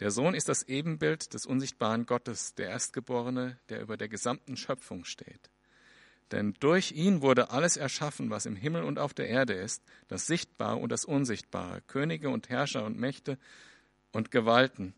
der 0.00 0.10
Sohn 0.10 0.34
ist 0.34 0.48
das 0.48 0.62
Ebenbild 0.62 1.34
des 1.34 1.46
unsichtbaren 1.46 2.06
Gottes, 2.06 2.54
der 2.54 2.70
Erstgeborene, 2.70 3.58
der 3.68 3.82
über 3.82 3.96
der 3.96 4.08
gesamten 4.08 4.56
Schöpfung 4.56 5.04
steht. 5.04 5.50
Denn 6.32 6.54
durch 6.58 6.92
ihn 6.92 7.22
wurde 7.22 7.50
alles 7.50 7.76
erschaffen, 7.76 8.30
was 8.30 8.46
im 8.46 8.56
Himmel 8.56 8.84
und 8.84 8.98
auf 8.98 9.14
der 9.14 9.28
Erde 9.28 9.52
ist, 9.52 9.82
das 10.08 10.26
Sichtbare 10.26 10.76
und 10.76 10.90
das 10.90 11.04
Unsichtbare, 11.04 11.82
Könige 11.82 12.30
und 12.30 12.48
Herrscher 12.48 12.84
und 12.84 12.98
Mächte 12.98 13.38
und 14.12 14.30
Gewalten. 14.30 14.94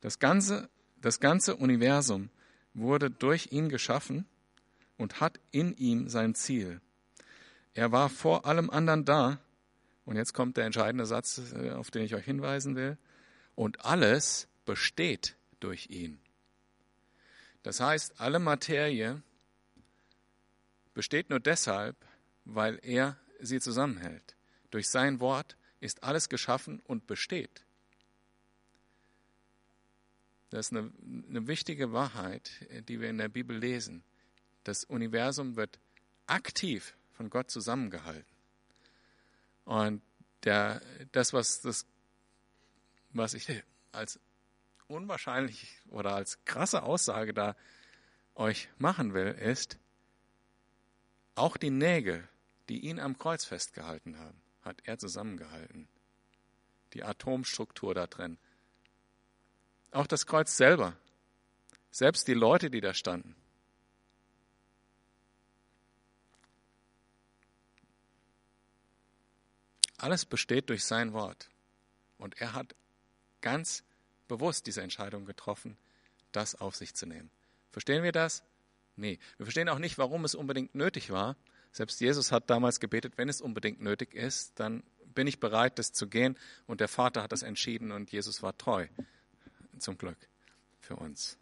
Das 0.00 0.18
ganze, 0.18 0.70
das 1.00 1.18
ganze 1.18 1.56
Universum 1.56 2.30
wurde 2.74 3.10
durch 3.10 3.50
ihn 3.50 3.68
geschaffen 3.68 4.24
und 4.96 5.20
hat 5.20 5.40
in 5.50 5.76
ihm 5.76 6.08
sein 6.08 6.34
Ziel. 6.34 6.80
Er 7.76 7.92
war 7.92 8.08
vor 8.08 8.46
allem 8.46 8.70
anderen 8.70 9.04
da. 9.04 9.38
Und 10.06 10.16
jetzt 10.16 10.32
kommt 10.32 10.56
der 10.56 10.64
entscheidende 10.64 11.04
Satz, 11.04 11.52
äh, 11.52 11.72
auf 11.72 11.90
den 11.90 12.02
ich 12.04 12.14
euch 12.14 12.24
hinweisen 12.24 12.74
will. 12.74 12.96
Und 13.54 13.84
alles 13.84 14.48
besteht 14.64 15.36
durch 15.60 15.90
ihn. 15.90 16.18
Das 17.62 17.80
heißt, 17.80 18.18
alle 18.18 18.38
Materie 18.38 19.22
besteht 20.94 21.28
nur 21.28 21.38
deshalb, 21.38 21.96
weil 22.46 22.78
er 22.82 23.18
sie 23.40 23.60
zusammenhält. 23.60 24.36
Durch 24.70 24.88
sein 24.88 25.20
Wort 25.20 25.58
ist 25.80 26.02
alles 26.02 26.30
geschaffen 26.30 26.80
und 26.80 27.06
besteht. 27.06 27.66
Das 30.48 30.66
ist 30.66 30.72
eine, 30.72 30.90
eine 31.28 31.46
wichtige 31.46 31.92
Wahrheit, 31.92 32.52
die 32.88 33.00
wir 33.00 33.10
in 33.10 33.18
der 33.18 33.28
Bibel 33.28 33.58
lesen. 33.58 34.02
Das 34.64 34.84
Universum 34.84 35.56
wird 35.56 35.78
aktiv 36.26 36.94
von 37.16 37.30
Gott 37.30 37.50
zusammengehalten. 37.50 38.36
Und 39.64 40.02
der, 40.44 40.80
das, 41.12 41.32
was, 41.32 41.60
das, 41.60 41.86
was 43.10 43.34
ich 43.34 43.62
als 43.92 44.20
unwahrscheinlich 44.86 45.80
oder 45.88 46.14
als 46.14 46.44
krasse 46.44 46.82
Aussage 46.82 47.34
da 47.34 47.56
euch 48.34 48.68
machen 48.78 49.14
will, 49.14 49.28
ist, 49.28 49.78
auch 51.34 51.56
die 51.56 51.70
Nägel, 51.70 52.28
die 52.68 52.80
ihn 52.80 53.00
am 53.00 53.18
Kreuz 53.18 53.44
festgehalten 53.44 54.18
haben, 54.18 54.40
hat 54.62 54.82
er 54.84 54.98
zusammengehalten. 54.98 55.88
Die 56.92 57.02
Atomstruktur 57.02 57.94
da 57.94 58.06
drin. 58.06 58.38
Auch 59.90 60.06
das 60.06 60.26
Kreuz 60.26 60.56
selber. 60.56 60.96
Selbst 61.90 62.28
die 62.28 62.34
Leute, 62.34 62.70
die 62.70 62.80
da 62.80 62.94
standen. 62.94 63.34
Alles 69.98 70.24
besteht 70.24 70.68
durch 70.70 70.84
sein 70.84 71.12
Wort. 71.12 71.48
Und 72.18 72.40
er 72.40 72.52
hat 72.52 72.74
ganz 73.40 73.84
bewusst 74.28 74.66
diese 74.66 74.82
Entscheidung 74.82 75.24
getroffen, 75.24 75.76
das 76.32 76.54
auf 76.54 76.76
sich 76.76 76.94
zu 76.94 77.06
nehmen. 77.06 77.30
Verstehen 77.72 78.02
wir 78.02 78.12
das? 78.12 78.42
Nee. 78.96 79.18
Wir 79.36 79.46
verstehen 79.46 79.68
auch 79.68 79.78
nicht, 79.78 79.98
warum 79.98 80.24
es 80.24 80.34
unbedingt 80.34 80.74
nötig 80.74 81.10
war. 81.10 81.36
Selbst 81.72 82.00
Jesus 82.00 82.32
hat 82.32 82.48
damals 82.48 82.80
gebetet, 82.80 83.14
wenn 83.16 83.28
es 83.28 83.40
unbedingt 83.40 83.80
nötig 83.80 84.14
ist, 84.14 84.58
dann 84.58 84.82
bin 85.14 85.26
ich 85.26 85.40
bereit, 85.40 85.78
das 85.78 85.92
zu 85.92 86.08
gehen. 86.08 86.38
Und 86.66 86.80
der 86.80 86.88
Vater 86.88 87.22
hat 87.22 87.32
das 87.32 87.42
entschieden 87.42 87.92
und 87.92 88.10
Jesus 88.10 88.42
war 88.42 88.56
treu. 88.56 88.86
Zum 89.78 89.98
Glück 89.98 90.16
für 90.80 90.96
uns. 90.96 91.36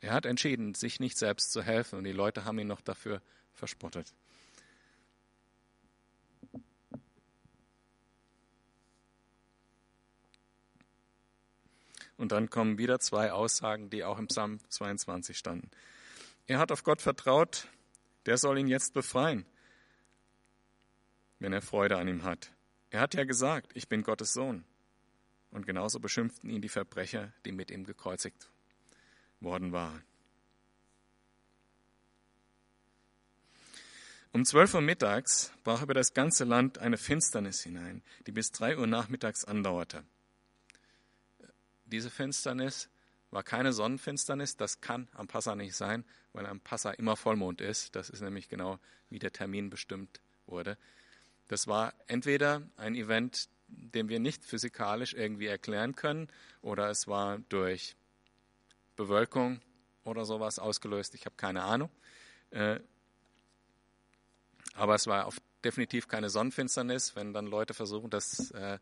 Er 0.00 0.12
hat 0.12 0.26
entschieden, 0.26 0.74
sich 0.74 0.98
nicht 0.98 1.18
selbst 1.18 1.52
zu 1.52 1.62
helfen 1.62 1.98
und 1.98 2.04
die 2.04 2.12
Leute 2.12 2.44
haben 2.44 2.58
ihn 2.58 2.66
noch 2.66 2.80
dafür 2.80 3.22
verspottet. 3.52 4.12
Und 12.20 12.32
dann 12.32 12.50
kommen 12.50 12.76
wieder 12.76 13.00
zwei 13.00 13.32
Aussagen, 13.32 13.88
die 13.88 14.04
auch 14.04 14.18
im 14.18 14.26
Psalm 14.26 14.60
22 14.68 15.38
standen. 15.38 15.70
Er 16.46 16.58
hat 16.58 16.70
auf 16.70 16.84
Gott 16.84 17.00
vertraut, 17.00 17.66
der 18.26 18.36
soll 18.36 18.58
ihn 18.58 18.68
jetzt 18.68 18.92
befreien, 18.92 19.46
wenn 21.38 21.54
er 21.54 21.62
Freude 21.62 21.96
an 21.96 22.08
ihm 22.08 22.22
hat. 22.22 22.52
Er 22.90 23.00
hat 23.00 23.14
ja 23.14 23.24
gesagt, 23.24 23.70
ich 23.72 23.88
bin 23.88 24.02
Gottes 24.02 24.34
Sohn. 24.34 24.66
Und 25.50 25.66
genauso 25.66 25.98
beschimpften 25.98 26.50
ihn 26.50 26.60
die 26.60 26.68
Verbrecher, 26.68 27.32
die 27.46 27.52
mit 27.52 27.70
ihm 27.70 27.84
gekreuzigt 27.84 28.50
worden 29.40 29.72
waren. 29.72 30.04
Um 34.32 34.44
zwölf 34.44 34.74
Uhr 34.74 34.82
mittags 34.82 35.52
brach 35.64 35.80
über 35.80 35.94
das 35.94 36.12
ganze 36.12 36.44
Land 36.44 36.76
eine 36.76 36.98
Finsternis 36.98 37.62
hinein, 37.62 38.02
die 38.26 38.32
bis 38.32 38.52
drei 38.52 38.76
Uhr 38.76 38.86
nachmittags 38.86 39.46
andauerte. 39.46 40.04
Diese 41.90 42.10
Finsternis 42.10 42.88
war 43.30 43.42
keine 43.42 43.72
Sonnenfinsternis, 43.72 44.56
das 44.56 44.80
kann 44.80 45.08
am 45.12 45.28
Passa 45.28 45.54
nicht 45.54 45.74
sein, 45.76 46.04
weil 46.32 46.46
am 46.46 46.60
Passa 46.60 46.90
immer 46.92 47.16
Vollmond 47.16 47.60
ist. 47.60 47.94
Das 47.94 48.10
ist 48.10 48.20
nämlich 48.20 48.48
genau, 48.48 48.78
wie 49.08 49.18
der 49.18 49.32
Termin 49.32 49.70
bestimmt 49.70 50.20
wurde. 50.46 50.76
Das 51.48 51.66
war 51.66 51.94
entweder 52.06 52.62
ein 52.76 52.94
Event, 52.94 53.48
den 53.68 54.08
wir 54.08 54.20
nicht 54.20 54.44
physikalisch 54.44 55.14
irgendwie 55.14 55.46
erklären 55.46 55.94
können, 55.94 56.28
oder 56.62 56.90
es 56.90 57.06
war 57.06 57.38
durch 57.48 57.96
Bewölkung 58.96 59.60
oder 60.04 60.24
sowas 60.24 60.58
ausgelöst. 60.58 61.14
Ich 61.14 61.24
habe 61.26 61.36
keine 61.36 61.62
Ahnung. 61.62 61.90
Äh, 62.50 62.80
aber 64.74 64.94
es 64.94 65.06
war 65.06 65.32
definitiv 65.64 66.08
keine 66.08 66.30
Sonnenfinsternis, 66.30 67.16
wenn 67.16 67.32
dann 67.32 67.46
Leute 67.46 67.74
versuchen, 67.74 68.10
das 68.10 68.50
äh, 68.52 68.78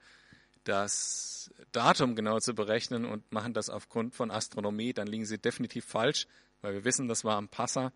das 0.65 1.51
Datum 1.73 2.17
genau 2.17 2.41
zu 2.41 2.55
berechnen 2.55 3.05
und 3.05 3.31
machen 3.33 3.55
das 3.55 3.71
aufgrund 3.71 4.15
von 4.15 4.31
Astronomie, 4.31 4.93
dann 4.93 5.07
liegen 5.07 5.25
sie 5.25 5.39
definitiv 5.39 5.85
falsch, 5.85 6.27
weil 6.61 6.75
wir 6.75 6.85
wissen, 6.85 7.09
das 7.09 7.25
war 7.25 7.37
am 7.37 7.49
Passa 7.49 7.93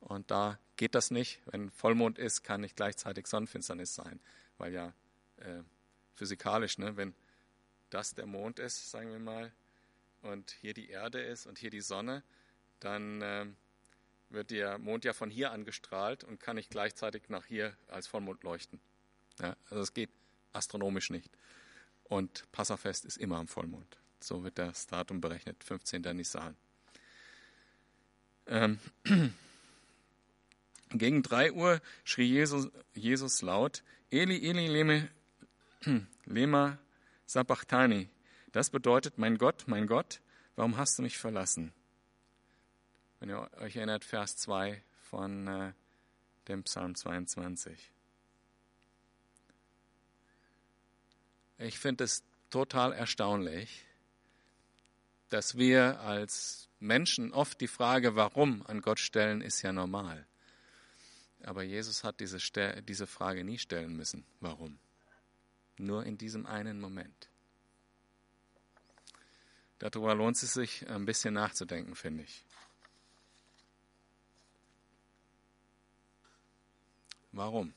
und 0.00 0.30
da 0.30 0.58
geht 0.76 0.94
das 0.94 1.10
nicht. 1.10 1.40
Wenn 1.46 1.70
Vollmond 1.70 2.18
ist, 2.18 2.42
kann 2.42 2.62
nicht 2.62 2.76
gleichzeitig 2.76 3.26
Sonnenfinsternis 3.26 3.94
sein, 3.94 4.20
weil 4.58 4.72
ja 4.72 4.92
äh, 5.36 5.62
physikalisch, 6.14 6.78
ne, 6.78 6.96
wenn 6.96 7.14
das 7.90 8.14
der 8.14 8.26
Mond 8.26 8.58
ist, 8.58 8.90
sagen 8.90 9.10
wir 9.10 9.18
mal, 9.18 9.52
und 10.22 10.50
hier 10.60 10.74
die 10.74 10.90
Erde 10.90 11.20
ist 11.20 11.46
und 11.46 11.58
hier 11.58 11.70
die 11.70 11.80
Sonne, 11.80 12.22
dann 12.78 13.22
äh, 13.22 13.46
wird 14.30 14.50
der 14.50 14.78
Mond 14.78 15.04
ja 15.04 15.12
von 15.12 15.30
hier 15.30 15.50
angestrahlt 15.50 16.24
und 16.24 16.40
kann 16.40 16.56
nicht 16.56 16.70
gleichzeitig 16.70 17.28
nach 17.28 17.46
hier 17.46 17.76
als 17.88 18.06
Vollmond 18.06 18.42
leuchten. 18.42 18.80
Ja, 19.40 19.56
also 19.70 19.82
es 19.82 19.94
geht 19.94 20.10
astronomisch 20.52 21.10
nicht. 21.10 21.30
Und 22.10 22.44
Passafest 22.50 23.04
ist 23.04 23.18
immer 23.18 23.38
am 23.38 23.46
Vollmond. 23.46 23.96
So 24.18 24.42
wird 24.42 24.58
das 24.58 24.88
Datum 24.88 25.20
berechnet, 25.20 25.62
15. 25.62 26.02
Nisan. 26.16 26.56
Ähm, 28.48 28.80
gegen 30.90 31.22
drei 31.22 31.52
Uhr 31.52 31.80
schrie 32.02 32.24
Jesus, 32.24 32.68
Jesus 32.94 33.42
laut, 33.42 33.84
Eli, 34.10 34.44
Eli, 34.44 34.66
leme, 34.66 35.08
lema 36.26 36.78
sabachthani. 37.26 38.10
Das 38.50 38.70
bedeutet, 38.70 39.16
mein 39.16 39.38
Gott, 39.38 39.68
mein 39.68 39.86
Gott, 39.86 40.20
warum 40.56 40.76
hast 40.76 40.98
du 40.98 41.02
mich 41.02 41.16
verlassen? 41.16 41.72
Wenn 43.20 43.28
ihr 43.28 43.48
euch 43.58 43.76
erinnert, 43.76 44.04
Vers 44.04 44.36
2 44.36 44.82
von 45.02 45.46
äh, 45.46 45.72
dem 46.48 46.64
Psalm 46.64 46.96
22. 46.96 47.92
Ich 51.62 51.78
finde 51.78 52.04
es 52.04 52.22
total 52.48 52.94
erstaunlich, 52.94 53.84
dass 55.28 55.58
wir 55.58 56.00
als 56.00 56.68
Menschen 56.80 57.34
oft 57.34 57.60
die 57.60 57.68
Frage, 57.68 58.16
warum 58.16 58.64
an 58.66 58.80
Gott 58.80 58.98
stellen, 58.98 59.42
ist 59.42 59.60
ja 59.60 59.70
normal. 59.70 60.26
Aber 61.42 61.62
Jesus 61.62 62.02
hat 62.02 62.18
diese, 62.20 62.38
diese 62.82 63.06
Frage 63.06 63.44
nie 63.44 63.58
stellen 63.58 63.94
müssen. 63.94 64.24
Warum? 64.40 64.78
Nur 65.76 66.06
in 66.06 66.16
diesem 66.16 66.46
einen 66.46 66.80
Moment. 66.80 67.28
Darüber 69.78 70.14
lohnt 70.14 70.42
es 70.42 70.54
sich, 70.54 70.88
ein 70.88 71.04
bisschen 71.04 71.34
nachzudenken, 71.34 71.94
finde 71.94 72.22
ich. 72.22 72.42
Warum? 77.32 77.74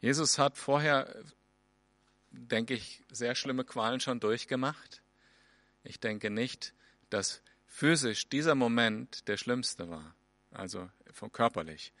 Jesus 0.00 0.38
hat 0.38 0.56
vorher, 0.56 1.14
denke 2.30 2.74
ich, 2.74 3.02
sehr 3.10 3.34
schlimme 3.34 3.64
Qualen 3.64 4.00
schon 4.00 4.20
durchgemacht. 4.20 5.02
Ich 5.84 6.00
denke 6.00 6.30
nicht, 6.30 6.72
dass 7.10 7.42
physisch 7.66 8.28
dieser 8.28 8.54
Moment 8.54 9.28
der 9.28 9.36
schlimmste 9.36 9.88
war, 9.90 10.14
also 10.50 10.90
von 11.12 11.30
körperlich, 11.32 11.92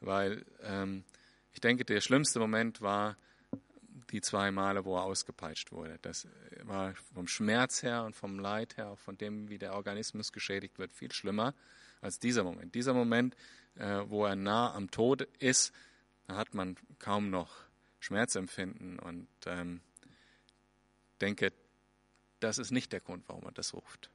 weil 0.00 0.44
ähm, 0.62 1.04
ich 1.52 1.60
denke, 1.60 1.84
der 1.84 2.00
schlimmste 2.00 2.38
Moment 2.38 2.80
war 2.80 3.16
die 4.10 4.20
zwei 4.20 4.50
Male, 4.50 4.84
wo 4.84 4.96
er 4.96 5.04
ausgepeitscht 5.04 5.72
wurde. 5.72 5.98
Das 6.02 6.28
war 6.62 6.94
vom 7.14 7.26
Schmerz 7.26 7.82
her 7.82 8.04
und 8.04 8.14
vom 8.14 8.38
Leid 8.38 8.76
her, 8.76 8.88
auch 8.88 8.98
von 8.98 9.16
dem, 9.16 9.48
wie 9.48 9.58
der 9.58 9.74
Organismus 9.74 10.32
geschädigt 10.32 10.78
wird, 10.78 10.92
viel 10.92 11.12
schlimmer 11.12 11.54
als 12.00 12.18
dieser 12.18 12.44
Moment. 12.44 12.74
Dieser 12.74 12.94
Moment, 12.94 13.34
äh, 13.76 14.02
wo 14.06 14.26
er 14.26 14.36
nah 14.36 14.74
am 14.74 14.90
Tod 14.90 15.22
ist, 15.38 15.72
da 16.26 16.36
hat 16.36 16.54
man 16.54 16.76
kaum 16.98 17.30
noch 17.30 17.64
Schmerzempfinden 18.00 18.98
und 18.98 19.28
ähm, 19.46 19.80
denke, 21.20 21.52
das 22.40 22.58
ist 22.58 22.70
nicht 22.70 22.92
der 22.92 23.00
Grund, 23.00 23.24
warum 23.28 23.44
er 23.44 23.52
das 23.52 23.74
ruft. 23.74 24.10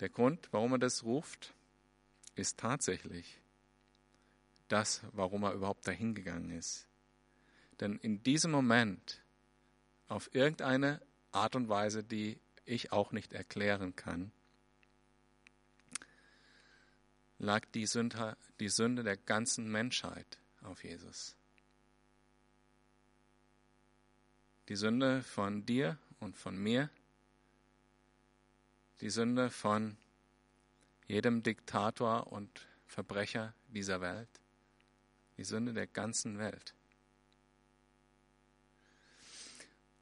Der 0.00 0.08
Grund, 0.08 0.48
warum 0.50 0.72
er 0.72 0.78
das 0.78 1.04
ruft, 1.04 1.54
ist 2.34 2.58
tatsächlich 2.58 3.40
das, 4.68 5.02
warum 5.12 5.44
er 5.44 5.52
überhaupt 5.52 5.86
dahin 5.86 6.14
gegangen 6.14 6.50
ist. 6.50 6.86
Denn 7.80 7.96
in 7.96 8.22
diesem 8.22 8.50
Moment, 8.50 9.22
auf 10.08 10.34
irgendeine 10.34 11.00
Art 11.32 11.56
und 11.56 11.68
Weise, 11.68 12.02
die 12.02 12.38
ich 12.64 12.92
auch 12.92 13.12
nicht 13.12 13.32
erklären 13.32 13.96
kann, 13.96 14.32
lag 17.38 17.64
die 17.74 17.86
Sünde, 17.86 18.36
die 18.60 18.68
Sünde 18.68 19.02
der 19.02 19.16
ganzen 19.16 19.70
Menschheit 19.70 20.38
auf 20.62 20.84
Jesus. 20.84 21.36
Die 24.68 24.76
Sünde 24.76 25.22
von 25.22 25.64
dir 25.64 25.98
und 26.18 26.36
von 26.36 26.56
mir, 26.56 26.90
die 29.00 29.10
Sünde 29.10 29.50
von 29.50 29.96
jedem 31.06 31.42
Diktator 31.42 32.32
und 32.32 32.66
Verbrecher 32.86 33.54
dieser 33.68 34.00
Welt, 34.00 34.28
die 35.36 35.44
Sünde 35.44 35.72
der 35.72 35.86
ganzen 35.86 36.38
Welt. 36.38 36.74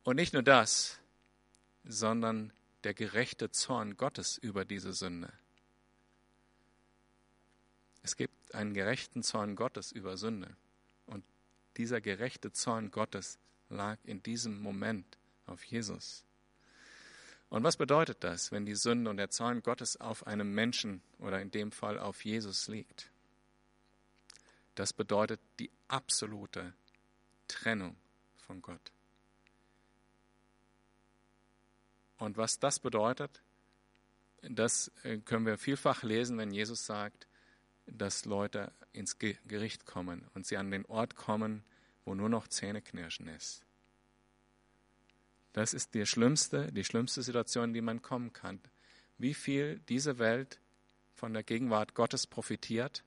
Und 0.05 0.17
nicht 0.17 0.33
nur 0.33 0.43
das, 0.43 0.99
sondern 1.85 2.53
der 2.85 2.95
gerechte 2.95 3.51
Zorn 3.51 3.97
Gottes 3.97 4.39
über 4.39 4.65
diese 4.65 4.93
Sünde. 4.93 5.33
Es 8.05 8.17
gibt 8.17 8.55
einen 8.55 8.75
gerechten 8.75 9.23
Zorn 9.23 9.57
Gottes 9.57 9.91
über 9.91 10.19
Sünde. 10.19 10.55
Und 11.07 11.25
dieser 11.79 12.03
gerechte 12.03 12.53
Zorn 12.53 12.91
Gottes 12.91 13.39
lag 13.71 13.99
in 14.05 14.23
diesem 14.23 14.61
Moment 14.61 15.17
auf 15.47 15.65
Jesus. 15.65 16.23
Und 17.49 17.65
was 17.65 17.79
bedeutet 17.79 18.23
das, 18.23 18.53
wenn 18.53 18.67
die 18.67 18.75
Sünde 18.75 19.09
und 19.11 19.17
der 19.17 19.31
Zorn 19.31 19.63
Gottes 19.63 19.99
auf 19.99 20.27
einem 20.27 20.55
Menschen 20.55 21.03
oder 21.19 21.41
in 21.41 21.51
dem 21.51 21.73
Fall 21.73 21.99
auf 21.99 22.27
Jesus 22.27 22.69
liegt? 22.69 23.11
Das 24.75 24.93
bedeutet 24.93 25.41
die 25.59 25.71
absolute 25.89 26.75
Trennung 27.49 27.97
von 28.37 28.61
Gott. 28.61 28.93
Und 32.19 32.37
was 32.37 32.59
das 32.59 32.81
bedeutet, 32.81 33.43
das 34.43 34.93
äh, 35.05 35.17
können 35.19 35.47
wir 35.47 35.57
vielfach 35.57 36.03
lesen, 36.03 36.37
wenn 36.37 36.51
Jesus 36.51 36.85
sagt, 36.85 37.27
dass 37.87 38.25
Leute 38.25 38.73
ins 38.93 39.19
Gericht 39.19 39.87
kommen 39.87 40.27
und 40.35 40.47
sie 40.47 40.57
an 40.57 40.71
den 40.71 40.87
Ort 40.87 41.17
kommen, 41.17 41.65
wo 42.05 42.15
nur 42.15 42.29
noch 42.29 42.49
Zähneknirschen 42.49 43.29
ist. 43.29 43.65
Das 45.53 45.73
ist 45.73 45.95
die 45.95 46.05
schlimmste, 46.05 46.73
die 46.73 46.85
schlimmste 46.85 47.23
Situation, 47.23 47.73
die 47.73 47.81
man 47.81 48.03
kommen 48.03 48.33
kann. 48.33 48.61
Wie 49.19 49.35
viel 49.35 49.81
diese 49.89 50.19
Welt 50.19 50.61
von 51.15 51.33
der 51.33 51.45
Gegenwart 51.45 51.95
Gottes 51.95 52.27
profitiert, 52.27 53.05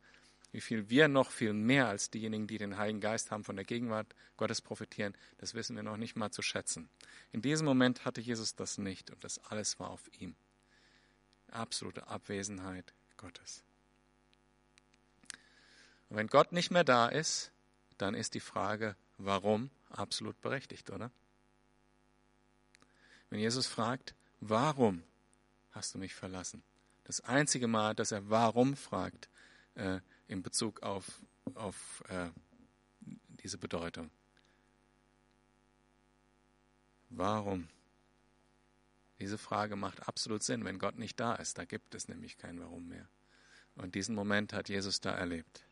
wie 0.53 0.61
viel 0.61 0.89
wir 0.89 1.09
noch 1.09 1.29
viel 1.29 1.51
mehr 1.51 1.87
als 1.87 2.09
diejenigen, 2.09 2.47
die 2.47 2.57
den 2.57 2.77
Heiligen 2.77 3.01
Geist 3.01 3.31
haben, 3.31 3.43
von 3.43 3.57
der 3.57 3.65
Gegenwart 3.65 4.15
Gottes 4.37 4.61
profitieren, 4.61 5.13
das 5.39 5.53
wissen 5.53 5.75
wir 5.75 5.83
noch 5.83 5.97
nicht 5.97 6.15
mal 6.15 6.31
zu 6.31 6.41
schätzen. 6.41 6.89
In 7.33 7.41
diesem 7.41 7.65
Moment 7.65 8.05
hatte 8.05 8.21
Jesus 8.21 8.55
das 8.55 8.77
nicht 8.77 9.11
und 9.11 9.23
das 9.23 9.39
alles 9.39 9.77
war 9.79 9.89
auf 9.89 10.09
ihm. 10.19 10.35
Absolute 11.51 12.07
Abwesenheit 12.07 12.93
Gottes. 13.17 13.66
Und 16.09 16.17
wenn 16.17 16.27
Gott 16.27 16.51
nicht 16.51 16.71
mehr 16.71 16.83
da 16.83 17.07
ist, 17.07 17.51
dann 17.97 18.13
ist 18.13 18.33
die 18.33 18.39
Frage, 18.39 18.95
warum, 19.17 19.69
absolut 19.89 20.39
berechtigt, 20.41 20.89
oder? 20.89 21.11
Wenn 23.29 23.39
Jesus 23.39 23.67
fragt, 23.67 24.15
warum 24.39 25.03
hast 25.71 25.93
du 25.93 25.97
mich 25.97 26.13
verlassen? 26.13 26.63
Das 27.03 27.21
einzige 27.21 27.67
Mal, 27.67 27.95
dass 27.95 28.11
er 28.11 28.29
warum 28.29 28.75
fragt, 28.75 29.29
äh, 29.75 29.99
in 30.27 30.43
Bezug 30.43 30.83
auf, 30.83 31.21
auf 31.55 32.03
äh, 32.09 32.29
diese 33.43 33.57
Bedeutung. 33.57 34.09
Warum? 37.09 37.69
Diese 39.19 39.37
Frage 39.37 39.75
macht 39.75 40.07
absolut 40.07 40.43
Sinn, 40.43 40.65
wenn 40.65 40.79
Gott 40.79 40.97
nicht 40.97 41.19
da 41.19 41.35
ist. 41.35 41.57
Da 41.57 41.65
gibt 41.65 41.95
es 41.95 42.07
nämlich 42.07 42.37
kein 42.37 42.59
Warum 42.59 42.87
mehr. 42.87 43.07
Und 43.75 43.95
diesen 43.95 44.15
Moment 44.15 44.53
hat 44.53 44.69
Jesus 44.69 44.99
da 44.99 45.11
erlebt. 45.11 45.66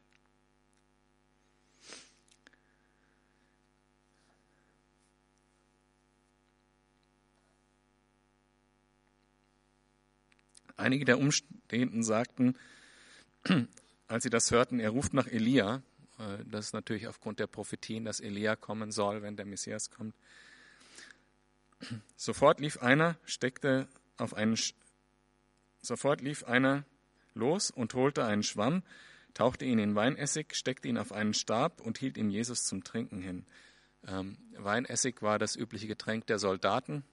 Einige 10.77 11.05
der 11.05 11.19
Umstehenden 11.19 12.03
sagten, 12.03 12.57
als 14.07 14.23
sie 14.23 14.29
das 14.29 14.51
hörten, 14.51 14.79
er 14.79 14.89
ruft 14.89 15.13
nach 15.13 15.27
Elia. 15.27 15.81
Äh, 16.19 16.43
das 16.45 16.67
ist 16.67 16.73
natürlich 16.73 17.07
aufgrund 17.07 17.39
der 17.39 17.47
Prophetien, 17.47 18.05
dass 18.05 18.19
Elia 18.19 18.55
kommen 18.55 18.91
soll, 18.91 19.21
wenn 19.21 19.35
der 19.35 19.45
Messias 19.45 19.89
kommt. 19.89 20.15
Sofort 22.15 22.59
lief 22.59 22.77
einer, 22.77 23.17
steckte 23.25 23.87
auf 24.17 24.33
einen, 24.33 24.57
sofort 25.81 26.21
lief 26.21 26.43
einer 26.43 26.85
los 27.33 27.69
und 27.69 27.93
holte 27.93 28.25
einen 28.25 28.43
Schwamm, 28.43 28.83
tauchte 29.33 29.65
ihn 29.65 29.79
in 29.79 29.95
Weinessig, 29.95 30.55
steckte 30.55 30.87
ihn 30.87 30.97
auf 30.97 31.11
einen 31.11 31.33
Stab 31.33 31.81
und 31.81 31.97
hielt 31.97 32.17
ihn 32.17 32.29
Jesus 32.29 32.63
zum 32.63 32.83
Trinken 32.83 33.21
hin. 33.21 33.45
Ähm, 34.07 34.37
Weinessig 34.57 35.21
war 35.21 35.37
das 35.39 35.55
übliche 35.55 35.87
Getränk 35.87 36.27
der 36.27 36.39
Soldaten. 36.39 37.03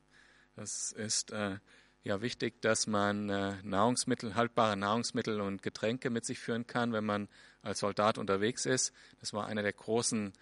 Das 0.55 0.92
ist 0.92 1.33
äh, 1.33 1.59
ja 2.05 2.21
wichtig, 2.21 2.61
dass 2.61 2.87
man 2.87 3.29
äh, 3.29 3.55
Nahrungsmittel, 3.62 4.35
haltbare 4.35 4.77
Nahrungsmittel 4.77 5.41
und 5.41 5.62
Getränke 5.62 6.11
mit 6.11 6.25
sich 6.25 6.38
führen 6.38 6.67
kann, 6.67 6.93
wenn 6.93 7.05
man 7.05 7.29
als 7.62 7.81
Soldat 7.81 8.19
unterwegs 8.19 8.67
ist. 8.67 8.93
Das 9.21 9.33
war 9.33 9.47
einer 9.47 9.62
der 9.62 9.73
großen 9.73 10.33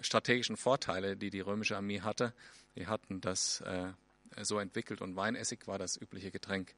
strategischen 0.00 0.56
Vorteile, 0.56 1.16
die 1.16 1.30
die 1.30 1.40
römische 1.40 1.76
Armee 1.76 2.00
hatte. 2.00 2.34
Die 2.76 2.86
hatten 2.86 3.20
das 3.20 3.60
äh, 3.60 3.92
so 4.42 4.58
entwickelt 4.58 5.00
und 5.00 5.14
Weinessig 5.14 5.66
war 5.66 5.78
das 5.78 5.96
übliche 6.00 6.32
Getränk 6.32 6.74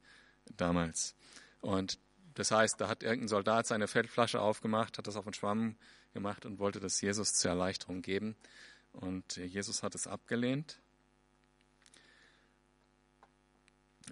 damals. 0.55 1.15
Und 1.61 1.99
das 2.35 2.51
heißt, 2.51 2.79
da 2.79 2.87
hat 2.87 3.01
irgendein 3.01 3.29
Soldat 3.29 3.65
seine 3.65 3.87
Feldflasche 3.87 4.39
aufgemacht, 4.39 4.99
hat 4.99 5.07
das 5.07 5.15
auf 5.15 5.23
den 5.23 5.33
Schwamm 5.33 5.75
gemacht 6.13 6.45
und 6.45 6.59
wollte 6.59 6.79
das 6.79 7.01
Jesus 7.01 7.33
zur 7.33 7.49
Erleichterung 7.49 8.03
geben. 8.03 8.35
Und 8.93 9.37
Jesus 9.37 9.81
hat 9.81 9.95
es 9.95 10.05
abgelehnt 10.05 10.79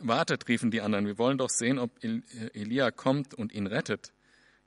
Wartet, 0.02 0.48
riefen 0.48 0.72
die 0.72 0.82
anderen, 0.82 1.06
wir 1.06 1.18
wollen 1.18 1.38
doch 1.38 1.50
sehen, 1.50 1.80
ob 1.80 1.92
Elia 2.04 2.92
kommt 2.92 3.34
und 3.34 3.54
ihn 3.54 3.68
rettet. 3.68 4.14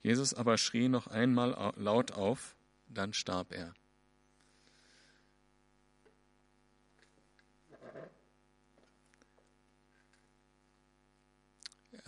Jesus 0.03 0.33
aber 0.33 0.57
schrie 0.59 0.88
noch 0.88 1.07
einmal 1.07 1.75
laut 1.77 2.12
auf, 2.12 2.57
dann 2.88 3.12
starb 3.12 3.53
er. 3.53 3.75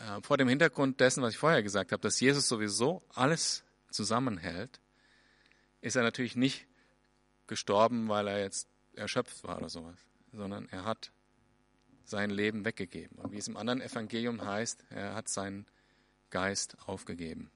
Äh, 0.00 0.22
vor 0.22 0.38
dem 0.38 0.48
Hintergrund 0.48 1.00
dessen, 1.00 1.22
was 1.22 1.34
ich 1.34 1.38
vorher 1.38 1.62
gesagt 1.62 1.92
habe, 1.92 2.00
dass 2.00 2.20
Jesus 2.20 2.48
sowieso 2.48 3.02
alles 3.14 3.64
zusammenhält, 3.90 4.80
ist 5.82 5.96
er 5.96 6.02
natürlich 6.02 6.36
nicht 6.36 6.66
gestorben, 7.46 8.08
weil 8.08 8.28
er 8.28 8.40
jetzt 8.40 8.68
erschöpft 8.94 9.44
war 9.44 9.58
oder 9.58 9.68
sowas, 9.68 9.98
sondern 10.32 10.68
er 10.70 10.84
hat 10.84 11.10
sein 12.10 12.30
Leben 12.30 12.64
weggegeben. 12.64 13.18
Und 13.18 13.32
wie 13.32 13.38
es 13.38 13.48
im 13.48 13.56
anderen 13.56 13.80
Evangelium 13.80 14.44
heißt, 14.44 14.84
er 14.90 15.14
hat 15.14 15.28
seinen 15.28 15.66
Geist 16.30 16.76
aufgegeben. 16.86 17.50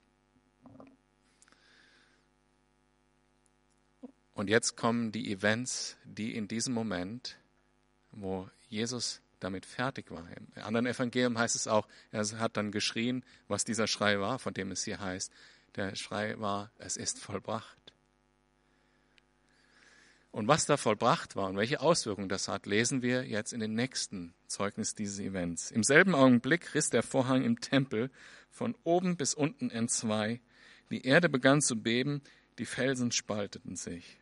Und 4.33 4.51
jetzt 4.51 4.77
kommen 4.77 5.13
die 5.13 5.31
Events, 5.31 5.97
die 6.05 6.35
in 6.35 6.49
diesem 6.49 6.75
Moment, 6.75 7.37
wo 8.11 8.49
Jesus 8.69 9.21
damit 9.39 9.67
fertig 9.67 10.11
war. 10.11 10.27
Im 10.57 10.63
anderen 10.63 10.87
Evangelium 10.87 11.39
heißt 11.39 11.55
es 11.55 11.69
auch, 11.69 11.87
er 12.11 12.27
hat 12.39 12.57
dann 12.57 12.73
geschrien, 12.73 13.25
was 13.47 13.65
dieser 13.65 13.87
Schrei 13.87 14.19
war, 14.19 14.39
von 14.39 14.55
dem 14.55 14.71
es 14.71 14.85
hier 14.85 15.01
heißt. 15.01 15.33
Der 15.77 15.95
Schrei 15.97 16.39
war, 16.41 16.71
es 16.79 16.97
ist 16.97 17.19
vollbracht. 17.21 17.84
Und 20.35 20.49
was 20.49 20.67
da 20.67 20.77
vollbracht 20.77 21.37
war 21.37 21.49
und 21.49 21.57
welche 21.57 21.81
Auswirkungen 21.81 22.29
das 22.29 22.49
hat, 22.49 22.67
lesen 22.67 23.03
wir 23.03 23.25
jetzt 23.25 23.53
in 23.53 23.61
den 23.61 23.75
nächsten 23.75 24.35
Zeugnis 24.49 24.97
dieses 24.97 25.21
Events. 25.21 25.71
Im 25.71 25.85
selben 25.85 26.13
Augenblick 26.13 26.75
riss 26.75 26.91
der 26.91 27.05
Vorhang 27.05 27.45
im 27.45 27.61
Tempel 27.61 28.11
von 28.51 28.75
oben 28.83 29.17
bis 29.17 29.35
unten 29.35 29.71
entzwei. 29.71 30.41
Die 30.91 31.07
Erde 31.07 31.29
begann 31.29 31.61
zu 31.61 31.81
beben, 31.81 32.21
die 32.59 32.67
Felsen 32.67 33.13
spalteten 33.13 33.77
sich. 33.77 34.19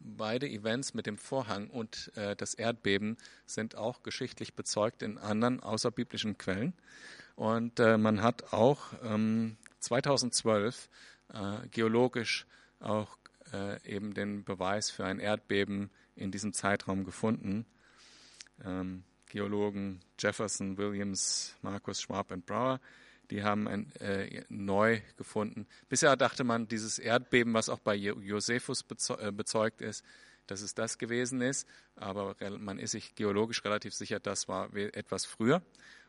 Beide 0.00 0.48
Events 0.48 0.94
mit 0.94 1.04
dem 1.04 1.18
Vorhang 1.18 1.68
und 1.68 2.10
äh, 2.16 2.34
das 2.34 2.54
Erdbeben 2.54 3.18
sind 3.44 3.76
auch 3.76 4.02
geschichtlich 4.02 4.54
bezeugt 4.54 5.02
in 5.02 5.18
anderen 5.18 5.60
außerbiblischen 5.60 6.38
Quellen. 6.38 6.72
Und 7.36 7.78
äh, 7.78 7.98
man 7.98 8.22
hat 8.22 8.54
auch 8.54 8.94
ähm, 9.02 9.58
2012 9.80 10.88
äh, 11.28 11.68
geologisch 11.70 12.46
auch 12.80 13.18
äh, 13.54 13.78
eben 13.88 14.14
den 14.14 14.44
Beweis 14.44 14.90
für 14.90 15.04
ein 15.04 15.20
Erdbeben 15.20 15.90
in 16.16 16.30
diesem 16.30 16.52
Zeitraum 16.52 17.04
gefunden. 17.04 17.66
Ähm, 18.64 19.04
Geologen 19.26 20.00
Jefferson, 20.18 20.76
Williams, 20.76 21.56
Markus 21.62 22.00
Schwab 22.00 22.30
und 22.30 22.46
Brower, 22.46 22.80
die 23.30 23.42
haben 23.42 23.66
ein, 23.66 23.90
äh, 23.96 24.44
neu 24.48 25.00
gefunden. 25.16 25.66
Bisher 25.88 26.16
dachte 26.16 26.44
man, 26.44 26.68
dieses 26.68 26.98
Erdbeben, 26.98 27.52
was 27.54 27.68
auch 27.68 27.80
bei 27.80 27.94
Josephus 27.94 28.84
äh, 29.18 29.32
bezeugt 29.32 29.80
ist, 29.80 30.04
dass 30.46 30.60
es 30.60 30.74
das 30.74 30.98
gewesen 30.98 31.40
ist, 31.40 31.66
aber 31.96 32.36
man 32.58 32.78
ist 32.78 32.90
sich 32.90 33.14
geologisch 33.14 33.64
relativ 33.64 33.94
sicher, 33.94 34.20
das 34.20 34.46
war 34.46 34.74
etwas 34.76 35.24
früher. 35.24 35.62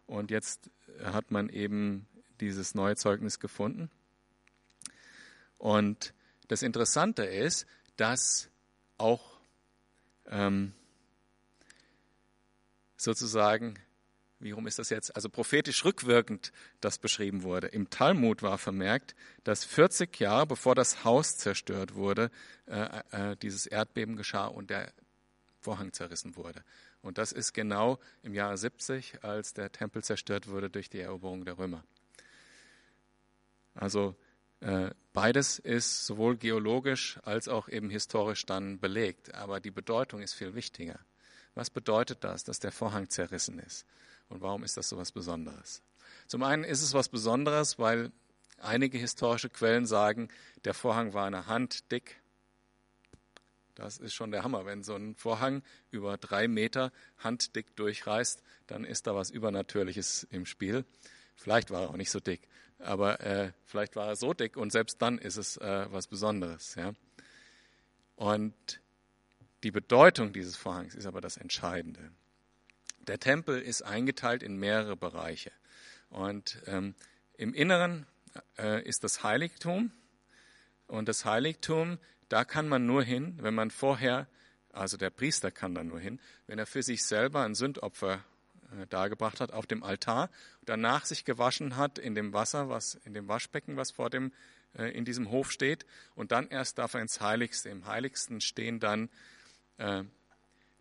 Und 0.08 0.30
jetzt 0.30 0.70
hat 1.04 1.32
man 1.32 1.50
eben 1.50 2.06
dieses 2.42 2.76
neue 2.76 2.98
Zeugnis 2.98 3.40
gefunden. 3.40 3.90
Und 5.58 6.14
das 6.48 6.62
Interessante 6.62 7.24
ist, 7.24 7.66
dass 7.98 8.50
auch 8.98 9.40
ähm, 10.28 10.74
sozusagen, 12.98 13.80
wie 14.40 14.52
rum 14.52 14.68
ist 14.68 14.80
das 14.80 14.90
jetzt, 14.90 15.16
also 15.16 15.30
prophetisch 15.30 15.86
rückwirkend 15.86 16.52
das 16.82 16.98
beschrieben 16.98 17.44
wurde. 17.44 17.68
Im 17.68 17.90
Talmud 17.90 18.42
war 18.42 18.58
vermerkt, 18.58 19.16
dass 19.44 19.64
40 19.64 20.20
Jahre 20.20 20.48
bevor 20.48 20.76
das 20.76 21.04
Haus 21.04 21.38
zerstört 21.38 21.96
wurde, 21.96 22.32
äh, 22.68 23.02
äh, 23.12 23.38
dieses 23.38 23.66
Erdbeben 23.66 24.16
geschah 24.16 24.48
und 24.48 24.70
der 24.70 24.94
Vorhang 25.62 25.94
zerrissen 25.94 26.36
wurde. 26.36 26.64
Und 27.02 27.18
das 27.18 27.32
ist 27.32 27.54
genau 27.54 28.00
im 28.24 28.34
Jahre 28.34 28.58
70, 28.58 29.24
als 29.24 29.54
der 29.54 29.72
Tempel 29.72 30.04
zerstört 30.04 30.48
wurde 30.48 30.70
durch 30.70 30.90
die 30.90 31.00
Eroberung 31.00 31.46
der 31.46 31.58
Römer. 31.58 31.84
Also 33.74 34.16
Äh, 34.16 34.25
beides 35.14 35.60
ist 35.60 36.06
sowohl 36.06 36.38
geologisch 36.38 37.20
als 37.24 37.48
auch 37.48 37.70
eben 37.70 37.90
historisch 37.90 38.46
dann 38.46 38.80
belegt, 38.80 39.34
aber 39.34 39.60
die 39.60 39.72
Bedeutung 39.72 40.22
ist 40.22 40.34
viel 40.34 40.56
wichtiger. 40.56 41.00
Was 41.54 41.70
bedeutet 41.70 42.24
das, 42.24 42.44
dass 42.44 42.60
der 42.60 42.72
Vorhang 42.72 43.10
zerrissen 43.10 43.60
ist? 43.60 43.86
Und 44.28 44.42
warum 44.42 44.64
ist 44.64 44.78
das 44.78 44.90
so 44.90 44.98
was 44.98 45.12
Besonderes? 45.12 45.82
Zum 46.28 46.44
einen 46.44 46.64
ist 46.64 46.82
es 46.82 46.94
was 46.94 47.10
Besonderes, 47.10 47.80
weil 47.80 48.12
einige 48.60 48.98
historische 48.98 49.50
Quellen 49.50 49.86
sagen, 49.86 50.30
der 50.64 50.74
Vorhang 50.74 51.14
war 51.14 51.28
eine 51.28 51.48
Hand 51.48 51.92
dick. 51.92 52.20
Das 53.76 53.98
ist 53.98 54.14
schon 54.14 54.32
der 54.32 54.44
Hammer. 54.44 54.66
Wenn 54.66 54.84
so 54.84 54.96
ein 54.96 55.16
Vorhang 55.16 55.62
über 55.92 56.18
drei 56.18 56.48
Meter 56.48 56.92
handdick 57.20 57.76
durchreißt, 57.76 58.42
dann 58.68 58.84
ist 58.84 59.06
da 59.06 59.16
was 59.16 59.30
Übernatürliches 59.30 60.28
im 60.32 60.46
Spiel. 60.46 60.86
Vielleicht 61.36 61.72
war 61.72 61.84
er 61.84 61.90
auch 61.90 61.98
nicht 61.98 62.12
so 62.12 62.20
dick, 62.20 62.48
aber 62.80 63.20
äh, 63.22 63.52
vielleicht 63.66 63.96
war 63.96 64.08
er 64.08 64.16
so 64.16 64.34
dick 64.34 64.58
und 64.58 64.72
selbst 64.72 65.02
dann 65.02 65.18
ist 65.18 65.38
es 65.38 65.58
äh, 65.58 65.88
was 65.90 66.08
Besonderes. 66.08 66.76
Ja? 66.76 66.94
Und 68.16 68.82
die 69.64 69.72
Bedeutung 69.72 70.34
dieses 70.34 70.56
Vorhangs 70.56 70.96
ist 70.96 71.06
aber 71.06 71.22
das 71.22 71.38
Entscheidende. 71.38 72.12
Der 73.08 73.20
Tempel 73.20 73.62
ist 73.62 73.82
eingeteilt 73.82 74.44
in 74.44 74.58
mehrere 74.58 74.96
Bereiche. 74.96 75.52
Und 76.10 76.62
ähm, 76.68 76.96
im 77.38 77.54
Inneren 77.54 78.06
äh, 78.58 78.84
ist 78.84 79.04
das 79.04 79.24
Heiligtum. 79.24 79.92
Und 80.88 81.08
das 81.08 81.26
Heiligtum, 81.26 81.98
da 82.30 82.46
kann 82.46 82.68
man 82.68 82.86
nur 82.86 83.04
hin, 83.04 83.38
wenn 83.42 83.54
man 83.54 83.72
vorher, 83.72 84.28
also 84.72 84.98
der 84.98 85.10
Priester 85.10 85.52
kann 85.52 85.76
da 85.76 85.84
nur 85.84 86.00
hin, 86.00 86.20
wenn 86.48 86.60
er 86.60 86.66
für 86.66 86.84
sich 86.84 87.04
selber 87.04 87.44
ein 87.44 87.56
Sündopfer 87.56 88.24
dargebracht 88.90 89.40
hat 89.40 89.52
auf 89.52 89.68
dem 89.68 89.84
Altar, 89.84 90.30
danach 90.64 91.06
sich 91.06 91.26
gewaschen 91.26 91.78
hat 91.78 92.00
in 92.00 92.16
dem 92.16 92.34
Wasser, 92.34 92.70
was 92.70 92.96
in 93.06 93.14
dem 93.14 93.28
Waschbecken, 93.28 93.78
was 93.78 93.92
vor 93.92 94.10
dem 94.10 94.32
äh, 94.78 94.90
in 94.92 95.06
diesem 95.06 95.32
Hof 95.32 95.52
steht, 95.52 95.86
und 96.16 96.32
dann 96.32 96.48
erst 96.48 96.78
darf 96.78 96.94
er 96.94 97.02
ins 97.02 97.22
Heiligste. 97.22 97.70
Im 97.70 97.86
Heiligsten 97.86 98.42
stehen 98.42 98.80
dann 98.80 99.10
äh, 99.78 100.04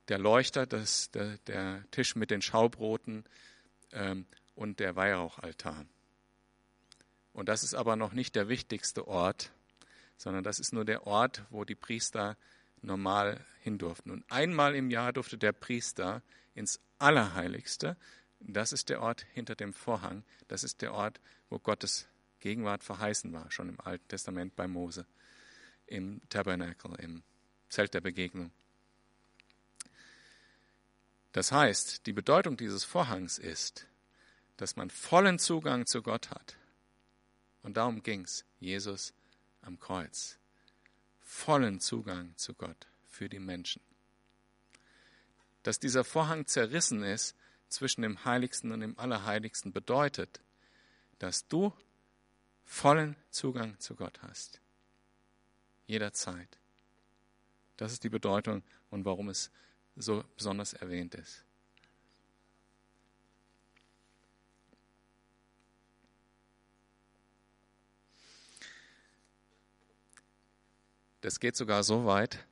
der 0.09 0.19
Leuchter, 0.19 0.67
das, 0.67 1.11
der, 1.11 1.39
der, 1.47 1.85
Tisch 1.91 2.17
mit 2.17 2.31
den 2.31 2.43
Schaubroten 2.43 3.25
ähm, 3.93 4.27
und 4.55 4.81
der 4.81 4.97
Weihrauchaltar. 4.97 5.87
Und 7.33 7.49
das 7.49 7.65
ist 7.65 7.75
aber 7.75 7.97
noch 7.97 8.13
nicht 8.13 8.37
der 8.37 8.49
wichtigste 8.49 9.09
Ort, 9.09 9.51
sondern 10.17 10.45
das 10.45 10.59
ist 10.59 10.73
nur 10.73 10.85
der 10.85 11.07
Ort, 11.07 11.45
wo 11.51 11.65
die 11.65 11.75
Priester 11.75 12.37
normal 12.83 13.45
hin 13.61 13.79
durften. 13.79 14.11
Und 14.11 14.25
einmal 14.31 14.75
im 14.75 14.91
Jahr 14.91 15.13
durfte 15.13 15.39
der 15.39 15.53
Priester 15.53 16.23
ins 16.55 16.81
Allerheiligste. 16.99 17.97
Das 18.41 18.73
ist 18.73 18.89
der 18.89 19.01
Ort 19.01 19.27
hinter 19.33 19.55
dem 19.55 19.73
Vorhang. 19.73 20.25
Das 20.49 20.65
ist 20.65 20.83
der 20.83 20.95
Ort, 20.95 21.21
wo 21.49 21.59
Gottes 21.59 22.07
Gegenwart 22.41 22.85
verheißen 22.85 23.33
war, 23.33 23.51
schon 23.51 23.69
im 23.69 23.81
Alten 23.81 24.07
Testament 24.09 24.55
bei 24.55 24.69
Mose, 24.69 25.07
im 25.87 26.21
Tabernakel, 26.29 26.95
im 26.97 27.23
Zelt 27.69 27.95
der 27.95 28.03
Begegnung. 28.03 28.51
Das 31.33 31.51
heißt, 31.51 32.07
die 32.07 32.13
Bedeutung 32.13 32.57
dieses 32.57 32.85
Vorhangs 32.85 33.39
ist, 33.39 33.89
dass 34.57 34.77
man 34.77 34.91
vollen 34.91 35.39
Zugang 35.39 35.87
zu 35.87 36.03
Gott 36.03 36.31
hat. 36.31 36.57
Und 37.63 37.77
darum 37.77 38.03
ging 38.03 38.21
es 38.21 38.45
Jesus 38.61 39.15
am 39.63 39.81
Kreuz. 39.81 40.39
Vollen 41.23 41.81
Zugang 41.81 42.37
zu 42.37 42.55
Gott 42.55 42.87
für 43.09 43.29
die 43.29 43.41
Menschen. 43.41 43.83
Dass 45.65 45.81
dieser 45.81 46.05
Vorhang 46.05 46.47
zerrissen 46.47 47.03
ist 47.03 47.35
zwischen 47.69 48.03
dem 48.03 48.25
Heiligsten 48.25 48.71
und 48.71 48.81
dem 48.81 48.97
Allerheiligsten 48.99 49.73
bedeutet, 49.73 50.41
dass 51.19 51.49
du 51.49 51.73
vollen 52.65 53.17
Zugang 53.31 53.79
zu 53.81 53.97
Gott 53.97 54.23
hast. 54.23 54.61
Jederzeit. 55.87 56.49
Das 57.77 57.93
ist 57.93 58.05
die 58.05 58.09
Bedeutung 58.09 58.63
und 58.91 59.05
warum 59.05 59.29
es 59.29 59.51
so 59.97 60.25
besonders 60.37 60.75
erwähnt 60.75 61.15
ist. 61.15 61.45
Das 71.21 71.41
geht 71.41 71.57
sogar 71.57 71.83
so 71.85 72.05
weit, 72.05 72.45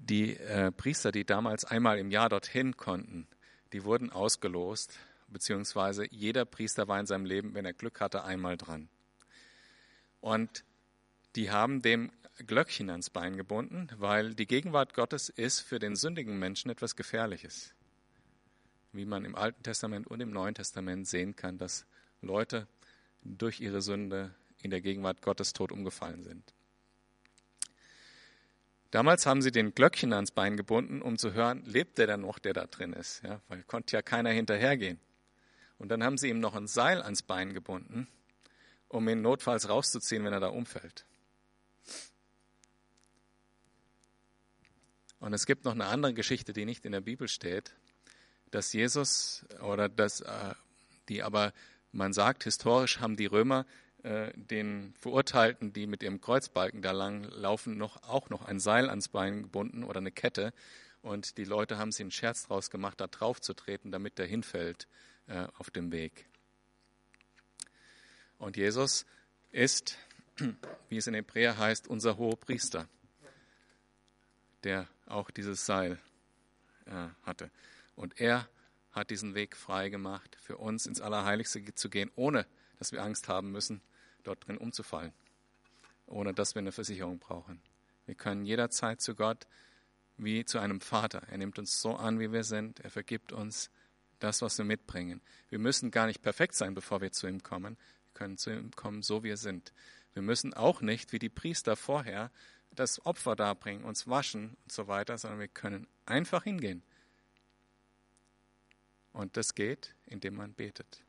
die 0.00 0.36
äh, 0.36 0.72
Priester, 0.72 1.12
die 1.12 1.24
damals 1.24 1.64
einmal 1.64 1.98
im 1.98 2.10
Jahr 2.10 2.28
dorthin 2.28 2.76
konnten, 2.76 3.26
die 3.72 3.84
wurden 3.84 4.10
ausgelost, 4.10 4.98
beziehungsweise 5.28 6.06
jeder 6.10 6.44
Priester 6.44 6.88
war 6.88 6.98
in 6.98 7.06
seinem 7.06 7.24
Leben, 7.24 7.54
wenn 7.54 7.64
er 7.64 7.72
Glück 7.72 8.00
hatte, 8.00 8.24
einmal 8.24 8.56
dran. 8.56 8.88
Und 10.20 10.64
die 11.36 11.50
haben 11.50 11.82
dem 11.82 12.10
Glöckchen 12.46 12.90
ans 12.90 13.10
Bein 13.10 13.36
gebunden, 13.36 13.88
weil 13.96 14.34
die 14.34 14.46
Gegenwart 14.46 14.94
Gottes 14.94 15.28
ist 15.28 15.60
für 15.60 15.78
den 15.78 15.94
sündigen 15.94 16.38
Menschen 16.38 16.70
etwas 16.70 16.96
Gefährliches. 16.96 17.74
Wie 18.92 19.04
man 19.04 19.24
im 19.24 19.36
Alten 19.36 19.62
Testament 19.62 20.06
und 20.08 20.20
im 20.20 20.30
Neuen 20.30 20.54
Testament 20.54 21.06
sehen 21.06 21.36
kann, 21.36 21.58
dass 21.58 21.86
Leute 22.22 22.66
durch 23.22 23.60
ihre 23.60 23.82
Sünde 23.82 24.34
in 24.62 24.70
der 24.70 24.80
Gegenwart 24.80 25.22
Gottes 25.22 25.52
tot 25.52 25.70
umgefallen 25.70 26.24
sind. 26.24 26.54
Damals 28.90 29.24
haben 29.26 29.40
sie 29.40 29.52
den 29.52 29.74
Glöckchen 29.74 30.12
ans 30.12 30.32
Bein 30.32 30.56
gebunden, 30.56 31.00
um 31.00 31.16
zu 31.16 31.32
hören, 31.32 31.64
lebt 31.64 31.98
der 31.98 32.08
dann 32.08 32.22
noch, 32.22 32.38
der 32.38 32.54
da 32.54 32.66
drin 32.66 32.92
ist, 32.92 33.22
ja, 33.22 33.40
weil 33.48 33.62
konnte 33.62 33.96
ja 33.96 34.02
keiner 34.02 34.30
hinterhergehen. 34.30 34.98
Und 35.78 35.88
dann 35.90 36.02
haben 36.02 36.18
sie 36.18 36.28
ihm 36.28 36.40
noch 36.40 36.54
ein 36.54 36.66
Seil 36.66 37.00
ans 37.00 37.22
Bein 37.22 37.54
gebunden, 37.54 38.08
um 38.88 39.08
ihn 39.08 39.22
notfalls 39.22 39.68
rauszuziehen, 39.68 40.24
wenn 40.24 40.32
er 40.32 40.40
da 40.40 40.48
umfällt. 40.48 41.06
Und 45.20 45.34
es 45.34 45.46
gibt 45.46 45.64
noch 45.64 45.72
eine 45.72 45.86
andere 45.86 46.14
Geschichte, 46.14 46.52
die 46.52 46.64
nicht 46.64 46.84
in 46.84 46.92
der 46.92 47.00
Bibel 47.00 47.28
steht, 47.28 47.74
dass 48.50 48.72
Jesus 48.72 49.44
oder 49.62 49.88
dass 49.88 50.22
äh, 50.22 50.54
die 51.08 51.22
aber 51.22 51.52
man 51.92 52.12
sagt, 52.12 52.44
historisch 52.44 53.00
haben 53.00 53.16
die 53.16 53.26
Römer 53.26 53.66
äh, 54.02 54.32
den 54.34 54.94
Verurteilten, 54.98 55.72
die 55.72 55.86
mit 55.86 56.02
ihrem 56.02 56.20
Kreuzbalken 56.20 56.82
da 56.82 56.92
lang 56.92 57.24
laufen, 57.24 57.76
noch, 57.76 58.02
auch 58.04 58.30
noch 58.30 58.44
ein 58.44 58.58
Seil 58.58 58.88
ans 58.88 59.08
Bein 59.08 59.42
gebunden 59.42 59.84
oder 59.84 59.98
eine 59.98 60.12
Kette. 60.12 60.52
Und 61.02 61.38
die 61.38 61.44
Leute 61.44 61.78
haben 61.78 61.92
sich 61.92 62.02
einen 62.02 62.10
Scherz 62.10 62.46
draus 62.46 62.70
gemacht, 62.70 63.00
da 63.00 63.06
drauf 63.06 63.40
zu 63.40 63.54
treten, 63.54 63.90
damit 63.90 64.18
der 64.18 64.26
hinfällt 64.26 64.88
äh, 65.26 65.46
auf 65.58 65.70
dem 65.70 65.92
Weg. 65.92 66.26
Und 68.38 68.56
Jesus 68.56 69.04
ist, 69.50 69.98
wie 70.88 70.96
es 70.96 71.06
in 71.06 71.14
Hebräer 71.14 71.58
heißt, 71.58 71.88
unser 71.88 72.16
hoher 72.16 72.38
Priester, 72.38 72.88
der 74.64 74.88
auch 75.06 75.30
dieses 75.30 75.66
Seil 75.66 75.98
äh, 76.86 77.08
hatte. 77.24 77.50
Und 77.96 78.18
er 78.20 78.48
hat 78.92 79.10
diesen 79.10 79.34
Weg 79.34 79.56
frei 79.56 79.88
gemacht, 79.88 80.36
für 80.40 80.56
uns 80.56 80.86
ins 80.86 81.00
Allerheiligste 81.00 81.74
zu 81.74 81.90
gehen, 81.90 82.10
ohne 82.16 82.46
dass 82.78 82.92
wir 82.92 83.02
Angst 83.02 83.28
haben 83.28 83.52
müssen, 83.52 83.82
dort 84.26 84.46
drin 84.46 84.58
umzufallen, 84.58 85.12
ohne 86.06 86.34
dass 86.34 86.54
wir 86.54 86.60
eine 86.60 86.72
Versicherung 86.72 87.18
brauchen. 87.18 87.60
Wir 88.06 88.14
können 88.14 88.44
jederzeit 88.44 89.00
zu 89.00 89.14
Gott 89.14 89.46
wie 90.16 90.44
zu 90.44 90.58
einem 90.58 90.80
Vater. 90.80 91.22
Er 91.30 91.38
nimmt 91.38 91.58
uns 91.58 91.80
so 91.80 91.96
an, 91.96 92.18
wie 92.20 92.32
wir 92.32 92.44
sind. 92.44 92.80
Er 92.80 92.90
vergibt 92.90 93.32
uns 93.32 93.70
das, 94.18 94.42
was 94.42 94.58
wir 94.58 94.64
mitbringen. 94.64 95.20
Wir 95.48 95.58
müssen 95.58 95.90
gar 95.90 96.06
nicht 96.06 96.22
perfekt 96.22 96.54
sein, 96.54 96.74
bevor 96.74 97.00
wir 97.00 97.12
zu 97.12 97.26
ihm 97.26 97.42
kommen. 97.42 97.76
Wir 97.76 98.14
können 98.14 98.36
zu 98.36 98.50
ihm 98.50 98.70
kommen, 98.72 99.02
so 99.02 99.22
wie 99.22 99.28
wir 99.28 99.36
sind. 99.36 99.72
Wir 100.12 100.22
müssen 100.22 100.54
auch 100.54 100.80
nicht, 100.80 101.12
wie 101.12 101.18
die 101.18 101.28
Priester 101.28 101.76
vorher, 101.76 102.30
das 102.74 103.04
Opfer 103.04 103.36
darbringen, 103.36 103.84
uns 103.84 104.08
waschen 104.08 104.56
und 104.62 104.72
so 104.72 104.88
weiter, 104.88 105.16
sondern 105.18 105.40
wir 105.40 105.48
können 105.48 105.86
einfach 106.06 106.44
hingehen. 106.44 106.82
Und 109.12 109.36
das 109.36 109.54
geht, 109.54 109.94
indem 110.06 110.36
man 110.36 110.52
betet. 110.52 111.02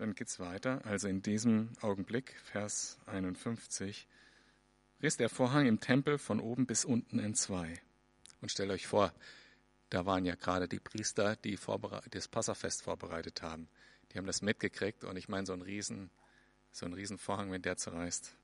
Dann 0.00 0.14
geht 0.14 0.28
es 0.28 0.40
weiter. 0.40 0.80
Also 0.86 1.08
in 1.08 1.20
diesem 1.20 1.74
Augenblick, 1.82 2.34
Vers 2.44 2.98
51, 3.04 4.08
riss 5.02 5.18
der 5.18 5.28
Vorhang 5.28 5.66
im 5.66 5.78
Tempel 5.78 6.16
von 6.16 6.40
oben 6.40 6.64
bis 6.64 6.86
unten 6.86 7.18
in 7.18 7.34
zwei. 7.34 7.74
Und 8.40 8.50
stellt 8.50 8.70
euch 8.70 8.86
vor, 8.86 9.12
da 9.90 10.06
waren 10.06 10.24
ja 10.24 10.36
gerade 10.36 10.68
die 10.68 10.78
Priester, 10.78 11.36
die 11.36 11.58
das 12.12 12.28
Passafest 12.28 12.80
vorbereitet 12.80 13.42
haben. 13.42 13.68
Die 14.10 14.16
haben 14.16 14.24
das 14.24 14.40
mitgekriegt 14.40 15.04
und 15.04 15.18
ich 15.18 15.28
meine, 15.28 15.44
so 15.44 15.52
ein 15.52 15.60
Riesen, 15.60 16.08
so 16.72 16.86
ein 16.86 16.94
Riesenvorhang, 16.94 17.52
wenn 17.52 17.60
der 17.60 17.76
zerreißt. 17.76 18.34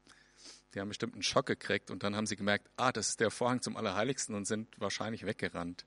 Die 0.74 0.80
haben 0.80 0.88
bestimmt 0.88 1.14
einen 1.14 1.22
Schock 1.22 1.46
gekriegt 1.46 1.90
und 1.90 2.02
dann 2.02 2.14
haben 2.14 2.26
sie 2.26 2.36
gemerkt, 2.36 2.68
ah, 2.76 2.92
das 2.92 3.08
ist 3.08 3.20
der 3.20 3.30
Vorhang 3.30 3.62
zum 3.62 3.78
Allerheiligsten 3.78 4.34
und 4.34 4.44
sind 4.44 4.78
wahrscheinlich 4.78 5.24
weggerannt, 5.24 5.86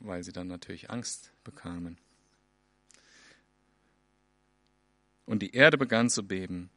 weil 0.00 0.24
sie 0.24 0.32
dann 0.32 0.48
natürlich 0.48 0.90
Angst 0.90 1.30
bekamen. 1.44 1.98
Und 5.26 5.42
die 5.42 5.54
Erde 5.54 5.76
begann 5.76 6.08
zu 6.08 6.26
beben. 6.26 6.70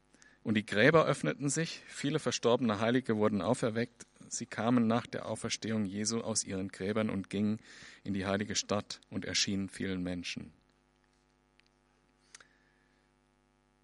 Und 0.43 0.55
die 0.55 0.65
Gräber 0.65 1.05
öffneten 1.05 1.49
sich, 1.49 1.83
viele 1.87 2.19
verstorbene 2.19 2.79
Heilige 2.79 3.17
wurden 3.17 3.41
auferweckt. 3.41 4.07
Sie 4.27 4.45
kamen 4.45 4.87
nach 4.87 5.05
der 5.05 5.27
Auferstehung 5.27 5.85
Jesu 5.85 6.21
aus 6.21 6.43
ihren 6.43 6.69
Gräbern 6.69 7.09
und 7.09 7.29
gingen 7.29 7.59
in 8.03 8.13
die 8.13 8.25
heilige 8.25 8.55
Stadt 8.55 8.99
und 9.09 9.25
erschienen 9.25 9.69
vielen 9.69 10.01
Menschen. 10.01 10.53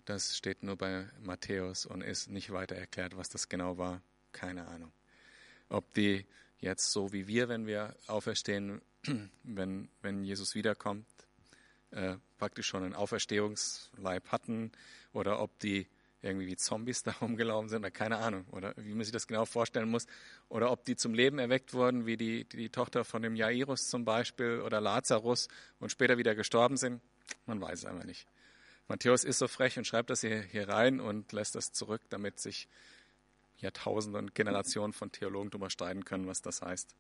Das 0.06 0.38
steht 0.38 0.62
nur 0.62 0.78
bei 0.78 1.10
Matthäus 1.23 1.86
und 1.86 2.01
ist 2.01 2.30
nicht 2.30 2.51
weiter 2.51 2.75
erklärt, 2.75 3.17
was 3.17 3.30
das 3.30 3.49
genau 3.49 3.78
war. 3.78 4.01
Keine 4.32 4.67
Ahnung. 4.67 4.91
Ob 5.67 5.93
die 5.95 6.25
jetzt 6.60 6.91
so 6.91 7.12
wie 7.12 7.28
wir, 7.28 7.49
wenn 7.49 7.65
wir 7.65 7.95
auferstehen, 8.08 8.82
wenn, 9.43 9.89
wenn 10.01 10.23
Jesus 10.23 10.54
wiederkommt, 10.54 11.06
äh, 11.91 12.17
praktisch 12.38 12.67
schon 12.67 12.84
einen 12.84 12.95
Auferstehungsleib 12.95 14.32
hatten 14.32 14.71
oder 15.13 15.39
ob 15.39 15.58
die 15.60 15.88
irgendwie 16.21 16.48
wie 16.48 16.56
Zombies 16.56 17.04
da 17.04 17.12
rumgelaufen 17.12 17.69
sind 17.69 17.80
oder 17.80 17.91
keine 17.91 18.17
Ahnung 18.17 18.45
oder 18.52 18.74
wie 18.78 18.93
man 18.93 19.04
sich 19.04 19.13
das 19.13 19.28
genau 19.28 19.45
vorstellen 19.45 19.89
muss 19.89 20.08
oder 20.50 20.71
ob 20.71 20.86
die 20.86 20.95
zum 20.95 21.13
Leben 21.13 21.39
erweckt 21.39 21.74
wurden, 21.74 22.06
wie 22.06 22.17
die, 22.17 22.45
die 22.45 22.69
Tochter 22.69 23.06
von 23.06 23.21
dem 23.21 23.36
Jairus 23.36 23.88
zum 23.88 24.06
Beispiel 24.06 24.62
oder 24.62 24.82
Lazarus 24.82 25.48
und 25.80 25.89
später 25.89 26.17
wieder 26.17 26.36
gestorben 26.36 26.78
sind. 26.78 27.02
Man 27.45 27.62
weiß 27.62 27.80
es 27.80 27.86
einfach 27.86 28.06
nicht. 28.06 28.28
Matthäus 28.88 29.24
ist 29.24 29.39
so 29.39 29.48
frech 29.48 29.78
und 29.78 29.88
schreibt 29.88 30.10
das 30.10 30.21
hier, 30.21 30.41
hier 30.41 30.69
rein 30.69 31.00
und 31.00 31.32
lässt 31.32 31.56
das 31.56 31.71
zurück, 31.71 32.02
damit 32.10 32.39
sich 32.39 32.67
Jahrtausende 33.58 34.19
und 34.19 34.36
Generationen 34.36 34.93
von 34.93 35.12
Theologen 35.12 35.50
darüber 35.50 35.69
streiten 35.69 36.06
können, 36.06 36.28
was 36.28 36.41
das 36.41 36.62
heißt. 36.62 36.95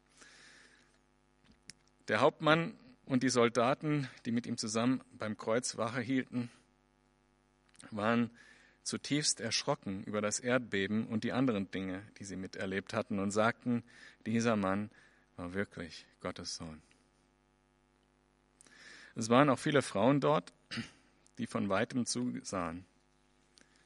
Der 2.07 2.21
Hauptmann 2.21 2.77
und 3.05 3.23
die 3.23 3.29
Soldaten, 3.29 4.07
die 4.25 4.31
mit 4.31 4.47
ihm 4.47 4.57
zusammen 4.57 5.01
beim 5.13 5.37
Kreuz 5.37 5.77
Wache 5.77 6.01
hielten, 6.01 6.49
waren 7.91 8.29
zutiefst 8.83 9.39
erschrocken 9.41 10.03
über 10.03 10.21
das 10.21 10.39
Erdbeben 10.39 11.07
und 11.07 11.23
die 11.23 11.31
anderen 11.31 11.69
Dinge, 11.71 12.03
die 12.19 12.23
sie 12.23 12.35
miterlebt 12.35 12.93
hatten, 12.93 13.19
und 13.19 13.31
sagten, 13.31 13.83
dieser 14.25 14.55
Mann 14.55 14.91
war 15.37 15.53
wirklich 15.53 16.05
Gottes 16.21 16.55
Sohn. 16.55 16.81
Es 19.15 19.29
waren 19.29 19.49
auch 19.49 19.59
viele 19.59 19.81
Frauen 19.81 20.19
dort, 20.19 20.53
die 21.37 21.47
von 21.47 21.69
weitem 21.69 22.05
zusahen. 22.05 22.85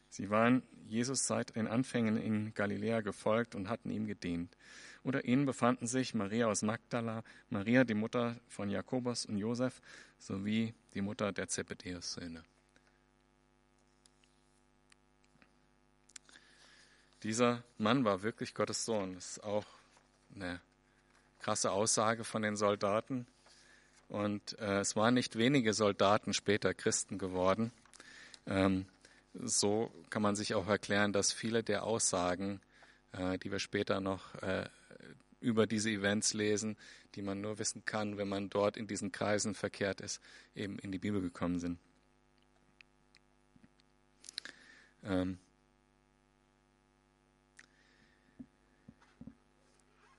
Sie 0.10 0.30
waren 0.30 0.64
Jesus 0.88 1.28
seit 1.28 1.56
den 1.56 1.68
Anfängen 1.68 2.18
in 2.18 2.54
Galiläa 2.54 3.02
gefolgt 3.02 3.54
und 3.54 3.70
hatten 3.70 3.92
ihm 3.92 4.08
gedient. 4.08 4.58
Unter 5.04 5.24
ihnen 5.26 5.46
befanden 5.46 5.88
sich 5.88 6.14
Maria 6.14 6.48
aus 6.48 6.62
Magdala, 6.62 7.24
Maria, 7.50 7.84
die 7.84 7.94
Mutter 7.94 8.36
von 8.48 8.70
Jakobus 8.70 9.26
und 9.26 9.38
Josef, 9.38 9.82
sowie 10.18 10.74
die 10.94 11.02
Mutter 11.02 11.32
der 11.32 11.48
Zebedeus-Söhne. 11.48 12.44
Dieser 17.24 17.64
Mann 17.78 18.06
war 18.06 18.24
wirklich 18.24 18.54
Gottes 18.54 18.86
Sohn. 18.86 19.16
Das 19.16 19.32
ist 19.32 19.44
auch 19.44 19.66
eine 20.34 20.62
krasse 21.40 21.72
Aussage 21.72 22.24
von 22.24 22.42
den 22.42 22.56
Soldaten. 22.56 23.28
Und 24.08 24.58
äh, 24.60 24.80
es 24.80 24.96
waren 24.96 25.14
nicht 25.14 25.38
wenige 25.38 25.74
Soldaten 25.74 26.34
später 26.34 26.74
Christen 26.74 27.18
geworden. 27.18 27.72
Ähm, 28.48 28.86
so 29.34 29.92
kann 30.10 30.22
man 30.22 30.36
sich 30.36 30.56
auch 30.56 30.68
erklären, 30.68 31.14
dass 31.14 31.32
viele 31.32 31.62
der 31.62 31.84
Aussagen, 31.84 32.62
äh, 33.12 33.38
die 33.38 33.52
wir 33.52 33.60
später 33.60 34.02
noch 34.02 34.34
äh, 34.42 34.68
über 35.42 35.68
diese 35.68 35.90
Events 35.90 36.34
lesen, 36.34 36.78
die 37.16 37.22
man 37.22 37.42
nur 37.42 37.60
wissen 37.60 37.86
kann, 37.86 38.18
wenn 38.18 38.28
man 38.28 38.50
dort 38.50 38.78
in 38.78 38.88
diesen 38.88 39.12
Kreisen 39.12 39.56
verkehrt 39.56 40.02
ist, 40.02 40.22
eben 40.56 40.78
in 40.80 40.92
die 40.92 41.00
Bibel 41.00 41.22
gekommen 41.22 41.60
sind. 41.60 41.80
Ähm, 45.04 45.40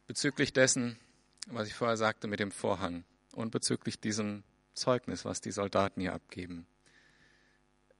bezüglich 0.06 0.52
dessen, 0.52 0.98
was 1.46 1.68
ich 1.68 1.74
vorher 1.74 1.96
sagte 1.96 2.26
mit 2.26 2.40
dem 2.40 2.50
Vorhang 2.50 3.04
und 3.32 3.50
bezüglich 3.50 4.00
diesem 4.00 4.42
Zeugnis, 4.74 5.24
was 5.24 5.40
die 5.40 5.52
Soldaten 5.52 6.00
hier 6.00 6.14
abgeben. 6.14 6.66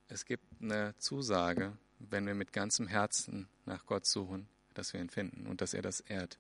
Es 0.08 0.24
gibt 0.24 0.44
eine 0.60 0.96
Zusage, 0.98 1.76
wenn 1.98 2.26
wir 2.26 2.34
mit 2.34 2.52
ganzem 2.52 2.88
Herzen 2.88 3.48
nach 3.66 3.86
Gott 3.86 4.06
suchen, 4.06 4.48
dass 4.74 4.92
wir 4.92 5.00
ihn 5.00 5.10
finden 5.10 5.46
und 5.46 5.60
dass 5.60 5.74
er 5.74 5.82
das 5.82 6.00
ehrt. 6.00 6.38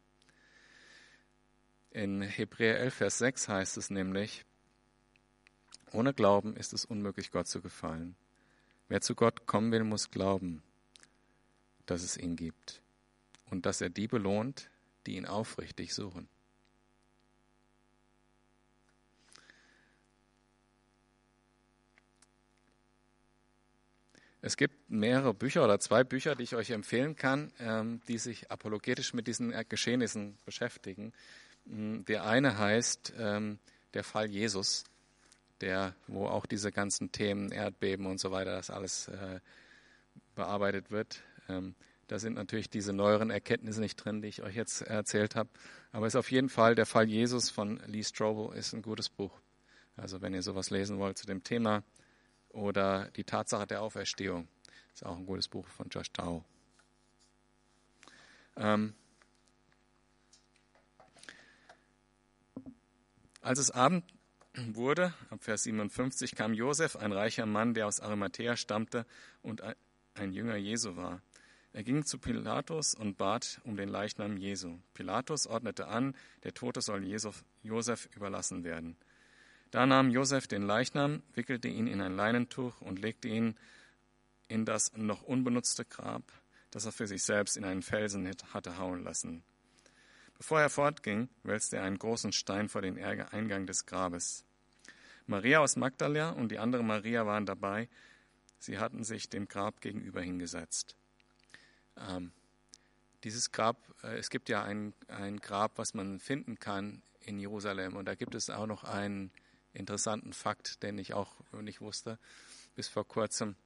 In 1.92 2.22
Hebräer 2.22 2.78
11, 2.78 2.94
Vers 2.94 3.18
6 3.18 3.48
heißt 3.48 3.76
es 3.76 3.90
nämlich, 3.90 4.44
ohne 5.92 6.14
Glauben 6.14 6.56
ist 6.56 6.72
es 6.72 6.84
unmöglich, 6.84 7.32
Gott 7.32 7.48
zu 7.48 7.60
gefallen. 7.60 8.14
Wer 8.88 9.00
zu 9.00 9.16
Gott 9.16 9.46
kommen 9.46 9.72
will, 9.72 9.82
muss 9.82 10.10
glauben, 10.10 10.62
dass 11.86 12.04
es 12.04 12.16
ihn 12.16 12.36
gibt 12.36 12.80
und 13.50 13.66
dass 13.66 13.80
er 13.80 13.90
die 13.90 14.06
belohnt, 14.06 14.70
die 15.06 15.16
ihn 15.16 15.26
aufrichtig 15.26 15.92
suchen. 15.92 16.28
Es 24.42 24.56
gibt 24.56 24.88
mehrere 24.88 25.34
Bücher 25.34 25.64
oder 25.64 25.80
zwei 25.80 26.04
Bücher, 26.04 26.34
die 26.34 26.44
ich 26.44 26.54
euch 26.54 26.70
empfehlen 26.70 27.14
kann, 27.14 27.52
ähm, 27.58 28.00
die 28.08 28.16
sich 28.16 28.50
apologetisch 28.50 29.12
mit 29.12 29.26
diesen 29.26 29.52
Geschehnissen 29.68 30.38
beschäftigen. 30.46 31.12
Mm, 31.64 32.02
der 32.04 32.24
eine 32.24 32.58
heißt 32.58 33.14
ähm, 33.18 33.58
Der 33.94 34.04
Fall 34.04 34.30
Jesus, 34.30 34.84
der, 35.60 35.94
wo 36.06 36.26
auch 36.26 36.46
diese 36.46 36.72
ganzen 36.72 37.12
Themen, 37.12 37.52
Erdbeben 37.52 38.06
und 38.06 38.18
so 38.18 38.30
weiter, 38.30 38.52
das 38.52 38.70
alles 38.70 39.08
äh, 39.08 39.40
bearbeitet 40.34 40.90
wird. 40.90 41.22
Ähm, 41.48 41.74
da 42.06 42.18
sind 42.18 42.34
natürlich 42.34 42.68
diese 42.68 42.92
neueren 42.92 43.30
Erkenntnisse 43.30 43.80
nicht 43.80 43.96
drin, 43.96 44.20
die 44.20 44.28
ich 44.28 44.42
euch 44.42 44.56
jetzt 44.56 44.82
erzählt 44.82 45.36
habe. 45.36 45.48
Aber 45.92 46.06
es 46.06 46.14
ist 46.14 46.18
auf 46.18 46.30
jeden 46.30 46.48
Fall 46.48 46.74
der 46.74 46.86
Fall 46.86 47.08
Jesus 47.08 47.50
von 47.50 47.80
Lee 47.86 48.02
Strobel 48.02 48.56
ist 48.56 48.72
ein 48.72 48.82
gutes 48.82 49.08
Buch. 49.08 49.32
Also 49.96 50.20
wenn 50.20 50.34
ihr 50.34 50.42
sowas 50.42 50.70
lesen 50.70 50.98
wollt 50.98 51.18
zu 51.18 51.26
dem 51.26 51.44
Thema 51.44 51.84
oder 52.48 53.10
die 53.16 53.24
Tatsache 53.24 53.66
der 53.66 53.82
Auferstehung, 53.82 54.48
ist 54.92 55.04
auch 55.04 55.16
ein 55.16 55.26
gutes 55.26 55.48
Buch 55.48 55.66
von 55.68 55.88
Josh 55.88 56.10
Dow. 56.12 56.42
Ähm, 58.56 58.94
als 63.40 63.58
es 63.58 63.70
Abend 63.70 64.04
wurde, 64.54 65.14
ab 65.30 65.42
Vers 65.42 65.62
57, 65.64 66.34
kam 66.34 66.54
Josef, 66.54 66.96
ein 66.96 67.12
reicher 67.12 67.46
Mann, 67.46 67.74
der 67.74 67.86
aus 67.86 68.00
Arimathea 68.00 68.56
stammte 68.56 69.06
und 69.42 69.62
ein 70.14 70.32
Jünger 70.32 70.56
Jesu 70.56 70.96
war. 70.96 71.22
Er 71.72 71.84
ging 71.84 72.04
zu 72.04 72.18
Pilatus 72.18 72.94
und 72.94 73.16
bat 73.16 73.60
um 73.64 73.76
den 73.76 73.88
Leichnam 73.88 74.36
Jesu. 74.36 74.78
Pilatus 74.92 75.46
ordnete 75.46 75.86
an, 75.86 76.16
der 76.42 76.52
Tote 76.52 76.80
soll 76.80 77.04
Josef 77.62 78.08
überlassen 78.16 78.64
werden. 78.64 78.96
Da 79.70 79.86
nahm 79.86 80.10
Josef 80.10 80.48
den 80.48 80.62
Leichnam, 80.62 81.22
wickelte 81.34 81.68
ihn 81.68 81.86
in 81.86 82.00
ein 82.00 82.16
Leinentuch 82.16 82.80
und 82.80 82.98
legte 82.98 83.28
ihn 83.28 83.54
in 84.48 84.64
das 84.64 84.92
noch 84.96 85.22
unbenutzte 85.22 85.84
Grab, 85.84 86.24
das 86.72 86.86
er 86.86 86.92
für 86.92 87.06
sich 87.06 87.22
selbst 87.22 87.56
in 87.56 87.64
einen 87.64 87.82
Felsen 87.82 88.28
hatte 88.52 88.78
hauen 88.78 89.04
lassen. 89.04 89.44
Bevor 90.40 90.58
er 90.58 90.70
fortging, 90.70 91.28
wälzte 91.42 91.76
er 91.76 91.82
einen 91.82 91.98
großen 91.98 92.32
Stein 92.32 92.70
vor 92.70 92.80
den 92.80 92.98
Eingang 92.98 93.66
des 93.66 93.84
Grabes. 93.84 94.42
Maria 95.26 95.58
aus 95.58 95.76
Magdala 95.76 96.30
und 96.30 96.50
die 96.50 96.58
andere 96.58 96.82
Maria 96.82 97.26
waren 97.26 97.44
dabei. 97.44 97.90
Sie 98.58 98.78
hatten 98.78 99.04
sich 99.04 99.28
dem 99.28 99.48
Grab 99.48 99.82
gegenüber 99.82 100.22
hingesetzt. 100.22 100.96
Ähm, 102.08 102.32
dieses 103.22 103.52
Grab, 103.52 103.76
äh, 104.02 104.16
es 104.16 104.30
gibt 104.30 104.48
ja 104.48 104.64
ein, 104.64 104.94
ein 105.08 105.40
Grab, 105.40 105.76
was 105.76 105.92
man 105.92 106.18
finden 106.20 106.58
kann 106.58 107.02
in 107.20 107.38
Jerusalem. 107.38 107.96
Und 107.96 108.06
da 108.06 108.14
gibt 108.14 108.34
es 108.34 108.48
auch 108.48 108.66
noch 108.66 108.84
einen 108.84 109.30
interessanten 109.74 110.32
Fakt, 110.32 110.82
den 110.82 110.96
ich 110.96 111.12
auch 111.12 111.34
nicht 111.60 111.82
wusste 111.82 112.18
bis 112.76 112.88
vor 112.88 113.06
kurzem, 113.06 113.56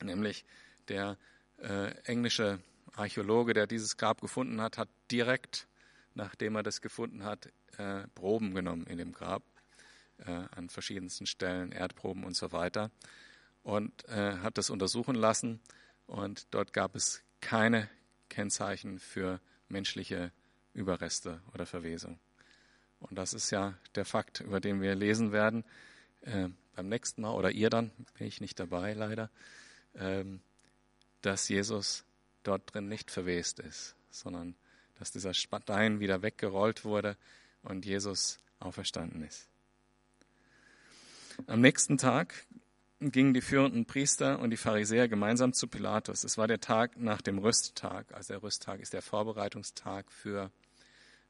nämlich 0.00 0.44
der 0.86 1.18
äh, 1.58 1.90
englische 2.04 2.60
Archäologe, 2.94 3.54
der 3.54 3.66
dieses 3.66 3.96
Grab 3.96 4.20
gefunden 4.20 4.60
hat, 4.60 4.78
hat 4.78 4.88
direkt, 5.10 5.66
nachdem 6.20 6.54
er 6.54 6.62
das 6.62 6.82
gefunden 6.82 7.24
hat, 7.24 7.50
äh, 7.78 8.06
Proben 8.14 8.54
genommen 8.54 8.86
in 8.86 8.98
dem 8.98 9.12
Grab 9.12 9.42
äh, 10.18 10.30
an 10.30 10.68
verschiedensten 10.68 11.26
Stellen, 11.26 11.72
Erdproben 11.72 12.24
und 12.24 12.36
so 12.36 12.52
weiter, 12.52 12.90
und 13.62 14.06
äh, 14.08 14.38
hat 14.38 14.58
das 14.58 14.70
untersuchen 14.70 15.14
lassen. 15.14 15.60
Und 16.06 16.46
dort 16.50 16.72
gab 16.72 16.94
es 16.94 17.22
keine 17.40 17.88
Kennzeichen 18.28 18.98
für 18.98 19.40
menschliche 19.68 20.30
Überreste 20.74 21.40
oder 21.54 21.64
Verwesung. 21.64 22.18
Und 22.98 23.16
das 23.16 23.32
ist 23.32 23.50
ja 23.50 23.74
der 23.94 24.04
Fakt, 24.04 24.40
über 24.40 24.60
den 24.60 24.82
wir 24.82 24.94
lesen 24.94 25.32
werden 25.32 25.64
äh, 26.20 26.48
beim 26.76 26.88
nächsten 26.88 27.22
Mal, 27.22 27.32
oder 27.32 27.50
ihr 27.50 27.70
dann, 27.70 27.90
bin 28.18 28.26
ich 28.26 28.42
nicht 28.42 28.60
dabei 28.60 28.92
leider, 28.92 29.30
ähm, 29.94 30.40
dass 31.22 31.48
Jesus 31.48 32.04
dort 32.42 32.74
drin 32.74 32.88
nicht 32.88 33.10
verwest 33.10 33.58
ist, 33.60 33.94
sondern 34.10 34.54
dass 35.00 35.10
dieser 35.10 35.34
Stein 35.34 35.98
wieder 35.98 36.22
weggerollt 36.22 36.84
wurde 36.84 37.16
und 37.62 37.86
Jesus 37.86 38.38
auferstanden 38.60 39.24
ist. 39.24 39.48
Am 41.46 41.62
nächsten 41.62 41.96
Tag 41.96 42.46
gingen 43.00 43.32
die 43.32 43.40
führenden 43.40 43.86
Priester 43.86 44.38
und 44.40 44.50
die 44.50 44.58
Pharisäer 44.58 45.08
gemeinsam 45.08 45.54
zu 45.54 45.68
Pilatus. 45.68 46.22
Es 46.22 46.36
war 46.36 46.46
der 46.46 46.60
Tag 46.60 46.98
nach 46.98 47.22
dem 47.22 47.38
Rüsttag. 47.38 48.12
Also 48.12 48.34
der 48.34 48.42
Rüsttag 48.42 48.80
ist 48.80 48.92
der 48.92 49.00
Vorbereitungstag 49.00 50.12
für 50.12 50.52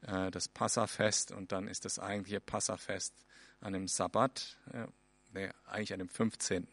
äh, 0.01 0.29
das 0.31 0.49
Passafest 0.49 1.31
und 1.31 1.53
dann 1.53 1.69
ist 1.69 1.85
das 1.85 1.97
eigentliche 1.97 2.41
Passafest 2.41 3.13
an 3.61 3.71
dem 3.71 3.87
Sabbat, 3.87 4.57
äh, 4.73 4.87
nee, 5.33 5.49
eigentlich 5.65 5.93
an 5.93 5.99
dem 5.99 6.09
15. 6.09 6.67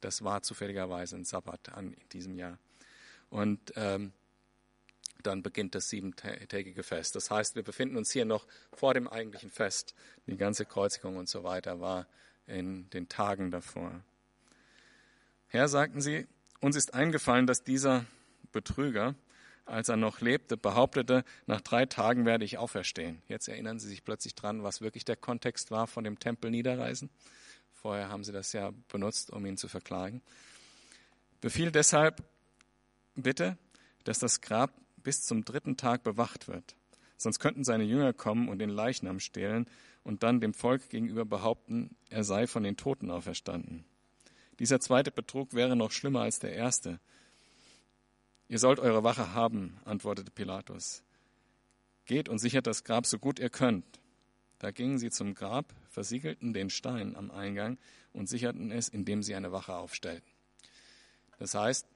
Das 0.00 0.22
war 0.22 0.42
zufälligerweise 0.42 1.16
ein 1.16 1.24
Sabbat 1.24 1.70
an 1.70 1.94
in 1.94 2.08
diesem 2.10 2.36
Jahr. 2.36 2.58
Und 3.28 3.72
ähm, 3.74 4.12
dann 5.22 5.42
beginnt 5.42 5.74
das 5.74 5.88
siebentägige 5.88 6.82
Fest. 6.82 7.16
Das 7.16 7.30
heißt, 7.30 7.56
wir 7.56 7.62
befinden 7.62 7.96
uns 7.96 8.10
hier 8.10 8.24
noch 8.24 8.46
vor 8.72 8.94
dem 8.94 9.08
eigentlichen 9.08 9.50
Fest. 9.50 9.94
Die 10.26 10.36
ganze 10.36 10.64
Kreuzigung 10.64 11.16
und 11.16 11.28
so 11.28 11.42
weiter 11.42 11.80
war 11.80 12.06
in 12.46 12.88
den 12.90 13.08
Tagen 13.08 13.50
davor. 13.50 14.02
Herr, 15.48 15.68
sagten 15.68 16.00
sie, 16.00 16.26
uns 16.60 16.76
ist 16.76 16.94
eingefallen, 16.94 17.46
dass 17.46 17.62
dieser 17.62 18.04
Betrüger, 18.52 19.14
als 19.64 19.88
er 19.88 19.96
noch 19.96 20.20
lebte, 20.20 20.56
behauptete, 20.56 21.24
nach 21.46 21.60
drei 21.60 21.86
Tagen 21.86 22.24
werde 22.24 22.44
ich 22.44 22.58
auferstehen. 22.58 23.22
Jetzt 23.28 23.48
erinnern 23.48 23.78
Sie 23.78 23.88
sich 23.88 24.04
plötzlich 24.04 24.34
dran, 24.34 24.62
was 24.62 24.80
wirklich 24.80 25.04
der 25.04 25.16
Kontext 25.16 25.70
war 25.70 25.86
von 25.86 26.04
dem 26.04 26.18
Tempel 26.18 26.50
Niederreisen. 26.50 27.10
Vorher 27.74 28.08
haben 28.08 28.24
Sie 28.24 28.32
das 28.32 28.52
ja 28.52 28.72
benutzt, 28.88 29.30
um 29.30 29.44
ihn 29.46 29.56
zu 29.56 29.68
verklagen. 29.68 30.22
Befiehl 31.40 31.70
deshalb 31.70 32.24
bitte, 33.14 33.56
dass 34.04 34.18
das 34.18 34.40
Grab 34.40 34.72
bis 35.02 35.22
zum 35.22 35.44
dritten 35.44 35.76
Tag 35.76 36.02
bewacht 36.02 36.48
wird. 36.48 36.76
Sonst 37.16 37.40
könnten 37.40 37.64
seine 37.64 37.84
Jünger 37.84 38.12
kommen 38.12 38.48
und 38.48 38.58
den 38.58 38.70
Leichnam 38.70 39.18
stehlen 39.18 39.66
und 40.04 40.22
dann 40.22 40.40
dem 40.40 40.54
Volk 40.54 40.88
gegenüber 40.88 41.24
behaupten, 41.24 41.96
er 42.10 42.24
sei 42.24 42.46
von 42.46 42.62
den 42.62 42.76
Toten 42.76 43.10
auferstanden. 43.10 43.84
Dieser 44.58 44.80
zweite 44.80 45.10
Betrug 45.10 45.54
wäre 45.54 45.76
noch 45.76 45.92
schlimmer 45.92 46.22
als 46.22 46.38
der 46.38 46.52
erste. 46.52 47.00
Ihr 48.48 48.58
sollt 48.58 48.80
eure 48.80 49.04
Wache 49.04 49.34
haben, 49.34 49.78
antwortete 49.84 50.30
Pilatus. 50.30 51.02
Geht 52.06 52.28
und 52.28 52.38
sichert 52.38 52.66
das 52.66 52.84
Grab 52.84 53.06
so 53.06 53.18
gut 53.18 53.38
ihr 53.38 53.50
könnt. 53.50 53.84
Da 54.58 54.70
gingen 54.70 54.98
sie 54.98 55.10
zum 55.10 55.34
Grab, 55.34 55.72
versiegelten 55.90 56.52
den 56.52 56.70
Stein 56.70 57.14
am 57.14 57.30
Eingang 57.30 57.78
und 58.12 58.28
sicherten 58.28 58.70
es, 58.70 58.88
indem 58.88 59.22
sie 59.22 59.34
eine 59.34 59.52
Wache 59.52 59.74
aufstellten. 59.74 60.30
Das 61.38 61.54
heißt, 61.54 61.86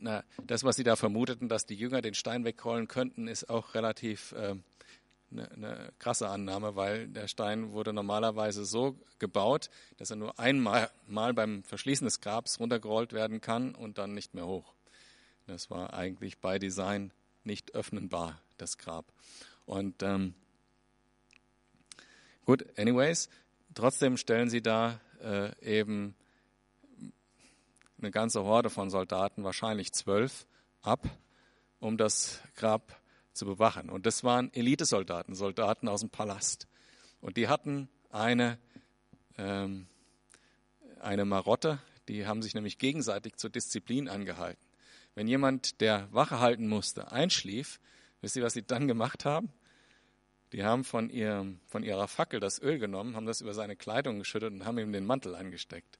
na, 0.00 0.24
das, 0.46 0.64
was 0.64 0.76
sie 0.76 0.84
da 0.84 0.96
vermuteten, 0.96 1.48
dass 1.48 1.66
die 1.66 1.74
Jünger 1.74 2.02
den 2.02 2.14
Stein 2.14 2.44
wegrollen 2.44 2.88
könnten, 2.88 3.28
ist 3.28 3.48
auch 3.50 3.74
relativ 3.74 4.32
äh, 4.32 4.54
eine, 5.32 5.50
eine 5.50 5.92
krasse 5.98 6.28
Annahme, 6.28 6.76
weil 6.76 7.08
der 7.08 7.28
Stein 7.28 7.72
wurde 7.72 7.92
normalerweise 7.92 8.64
so 8.64 8.96
gebaut, 9.18 9.70
dass 9.96 10.10
er 10.10 10.16
nur 10.16 10.38
einmal 10.38 10.90
mal 11.06 11.34
beim 11.34 11.62
Verschließen 11.64 12.04
des 12.04 12.20
Grabs 12.20 12.60
runtergerollt 12.60 13.12
werden 13.12 13.40
kann 13.40 13.74
und 13.74 13.98
dann 13.98 14.14
nicht 14.14 14.34
mehr 14.34 14.46
hoch. 14.46 14.74
Das 15.46 15.70
war 15.70 15.94
eigentlich 15.94 16.38
bei 16.38 16.58
Design 16.58 17.12
nicht 17.44 17.74
öffnenbar, 17.74 18.40
das 18.58 18.78
Grab. 18.78 19.06
Und 19.66 20.02
ähm, 20.02 20.34
gut, 22.44 22.66
anyways, 22.78 23.28
trotzdem 23.74 24.16
stellen 24.16 24.50
sie 24.50 24.62
da 24.62 25.00
äh, 25.22 25.50
eben 25.60 26.14
eine 28.02 28.10
ganze 28.10 28.42
Horde 28.42 28.70
von 28.70 28.90
Soldaten, 28.90 29.44
wahrscheinlich 29.44 29.92
zwölf, 29.92 30.46
ab, 30.82 31.08
um 31.78 31.96
das 31.96 32.40
Grab 32.56 33.00
zu 33.32 33.46
bewachen. 33.46 33.88
Und 33.88 34.06
das 34.06 34.24
waren 34.24 34.52
Elitesoldaten, 34.52 35.34
Soldaten 35.34 35.88
aus 35.88 36.00
dem 36.00 36.10
Palast. 36.10 36.66
Und 37.20 37.36
die 37.36 37.48
hatten 37.48 37.88
eine, 38.10 38.58
ähm, 39.38 39.86
eine 41.00 41.24
Marotte, 41.24 41.78
die 42.08 42.26
haben 42.26 42.42
sich 42.42 42.54
nämlich 42.54 42.78
gegenseitig 42.78 43.36
zur 43.36 43.50
Disziplin 43.50 44.08
angehalten. 44.08 44.64
Wenn 45.14 45.28
jemand, 45.28 45.80
der 45.80 46.12
Wache 46.12 46.40
halten 46.40 46.68
musste, 46.68 47.12
einschlief, 47.12 47.80
wisst 48.20 48.36
ihr, 48.36 48.42
was 48.42 48.54
sie 48.54 48.62
dann 48.62 48.88
gemacht 48.88 49.24
haben? 49.24 49.52
Die 50.52 50.64
haben 50.64 50.84
von, 50.84 51.08
ihrem, 51.08 51.60
von 51.66 51.82
ihrer 51.82 52.08
Fackel 52.08 52.40
das 52.40 52.60
Öl 52.60 52.78
genommen, 52.78 53.16
haben 53.16 53.26
das 53.26 53.40
über 53.40 53.54
seine 53.54 53.76
Kleidung 53.76 54.18
geschüttet 54.18 54.52
und 54.52 54.64
haben 54.66 54.78
ihm 54.78 54.92
den 54.92 55.06
Mantel 55.06 55.34
angesteckt 55.34 55.98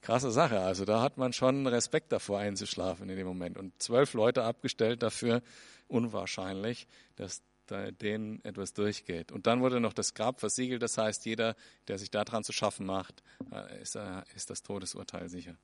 krasse 0.00 0.30
Sache. 0.30 0.60
Also 0.60 0.84
da 0.84 1.02
hat 1.02 1.18
man 1.18 1.32
schon 1.32 1.66
Respekt 1.66 2.12
davor 2.12 2.38
einzuschlafen 2.38 3.08
in 3.08 3.16
dem 3.16 3.26
Moment. 3.26 3.58
Und 3.58 3.80
zwölf 3.82 4.14
Leute 4.14 4.44
abgestellt 4.44 5.02
dafür, 5.02 5.42
unwahrscheinlich, 5.88 6.86
dass 7.16 7.42
da 7.66 7.90
denen 7.90 8.44
etwas 8.44 8.72
durchgeht. 8.72 9.30
Und 9.30 9.46
dann 9.46 9.60
wurde 9.60 9.80
noch 9.80 9.92
das 9.92 10.14
Grab 10.14 10.40
versiegelt. 10.40 10.82
Das 10.82 10.98
heißt, 10.98 11.24
jeder, 11.26 11.56
der 11.88 11.98
sich 11.98 12.10
daran 12.10 12.44
zu 12.44 12.52
schaffen 12.52 12.86
macht, 12.86 13.22
äh, 13.52 13.82
ist, 13.82 13.96
ist 14.34 14.50
das 14.50 14.62
Todesurteil 14.62 15.28
sicher. 15.28 15.56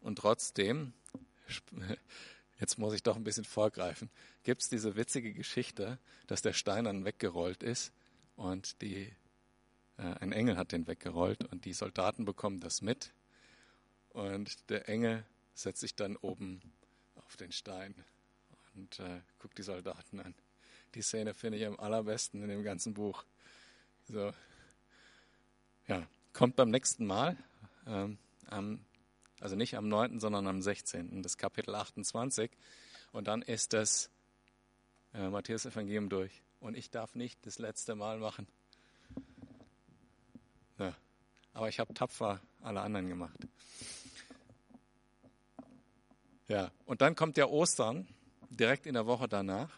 Und 0.00 0.18
trotzdem, 0.18 0.92
jetzt 2.60 2.78
muss 2.78 2.92
ich 2.92 3.02
doch 3.02 3.16
ein 3.16 3.24
bisschen 3.24 3.46
vorgreifen, 3.46 4.10
gibt 4.42 4.60
es 4.60 4.68
diese 4.68 4.96
witzige 4.96 5.32
Geschichte, 5.32 5.98
dass 6.26 6.42
der 6.42 6.52
Stein 6.52 6.84
dann 6.84 7.06
weggerollt 7.06 7.62
ist 7.62 7.90
und 8.36 8.80
die, 8.82 9.12
äh, 9.96 10.02
ein 10.20 10.32
Engel 10.32 10.56
hat 10.56 10.72
den 10.72 10.86
weggerollt 10.86 11.44
und 11.44 11.64
die 11.64 11.72
Soldaten 11.72 12.24
bekommen 12.24 12.60
das 12.60 12.82
mit. 12.82 13.12
Und 14.10 14.70
der 14.70 14.88
Engel 14.88 15.24
setzt 15.54 15.80
sich 15.80 15.94
dann 15.94 16.16
oben 16.16 16.60
auf 17.16 17.36
den 17.36 17.52
Stein 17.52 17.94
und 18.74 19.00
äh, 19.00 19.20
guckt 19.38 19.58
die 19.58 19.62
Soldaten 19.62 20.20
an. 20.20 20.34
Die 20.94 21.02
Szene 21.02 21.34
finde 21.34 21.58
ich 21.58 21.66
am 21.66 21.78
allerbesten 21.78 22.42
in 22.42 22.48
dem 22.48 22.62
ganzen 22.62 22.94
Buch. 22.94 23.24
So, 24.08 24.32
ja, 25.86 26.06
kommt 26.32 26.56
beim 26.56 26.70
nächsten 26.70 27.06
Mal, 27.06 27.36
ähm, 27.86 28.18
am, 28.46 28.84
also 29.40 29.56
nicht 29.56 29.76
am 29.76 29.88
9., 29.88 30.20
sondern 30.20 30.46
am 30.46 30.62
16., 30.62 31.22
das 31.22 31.36
Kapitel 31.36 31.74
28. 31.74 32.50
Und 33.12 33.28
dann 33.28 33.42
ist 33.42 33.72
das 33.72 34.10
äh, 35.12 35.28
Matthäus 35.28 35.66
Evangelium 35.66 36.08
durch 36.08 36.42
und 36.64 36.78
ich 36.78 36.90
darf 36.90 37.14
nicht 37.14 37.44
das 37.44 37.58
letzte 37.58 37.94
Mal 37.94 38.18
machen. 38.18 38.46
Ja. 40.78 40.96
Aber 41.52 41.68
ich 41.68 41.78
habe 41.78 41.92
tapfer 41.92 42.40
alle 42.62 42.80
anderen 42.80 43.06
gemacht. 43.06 43.38
Ja, 46.48 46.72
und 46.86 47.02
dann 47.02 47.14
kommt 47.16 47.36
ja 47.36 47.46
Ostern, 47.46 48.08
direkt 48.48 48.86
in 48.86 48.94
der 48.94 49.06
Woche 49.06 49.28
danach. 49.28 49.70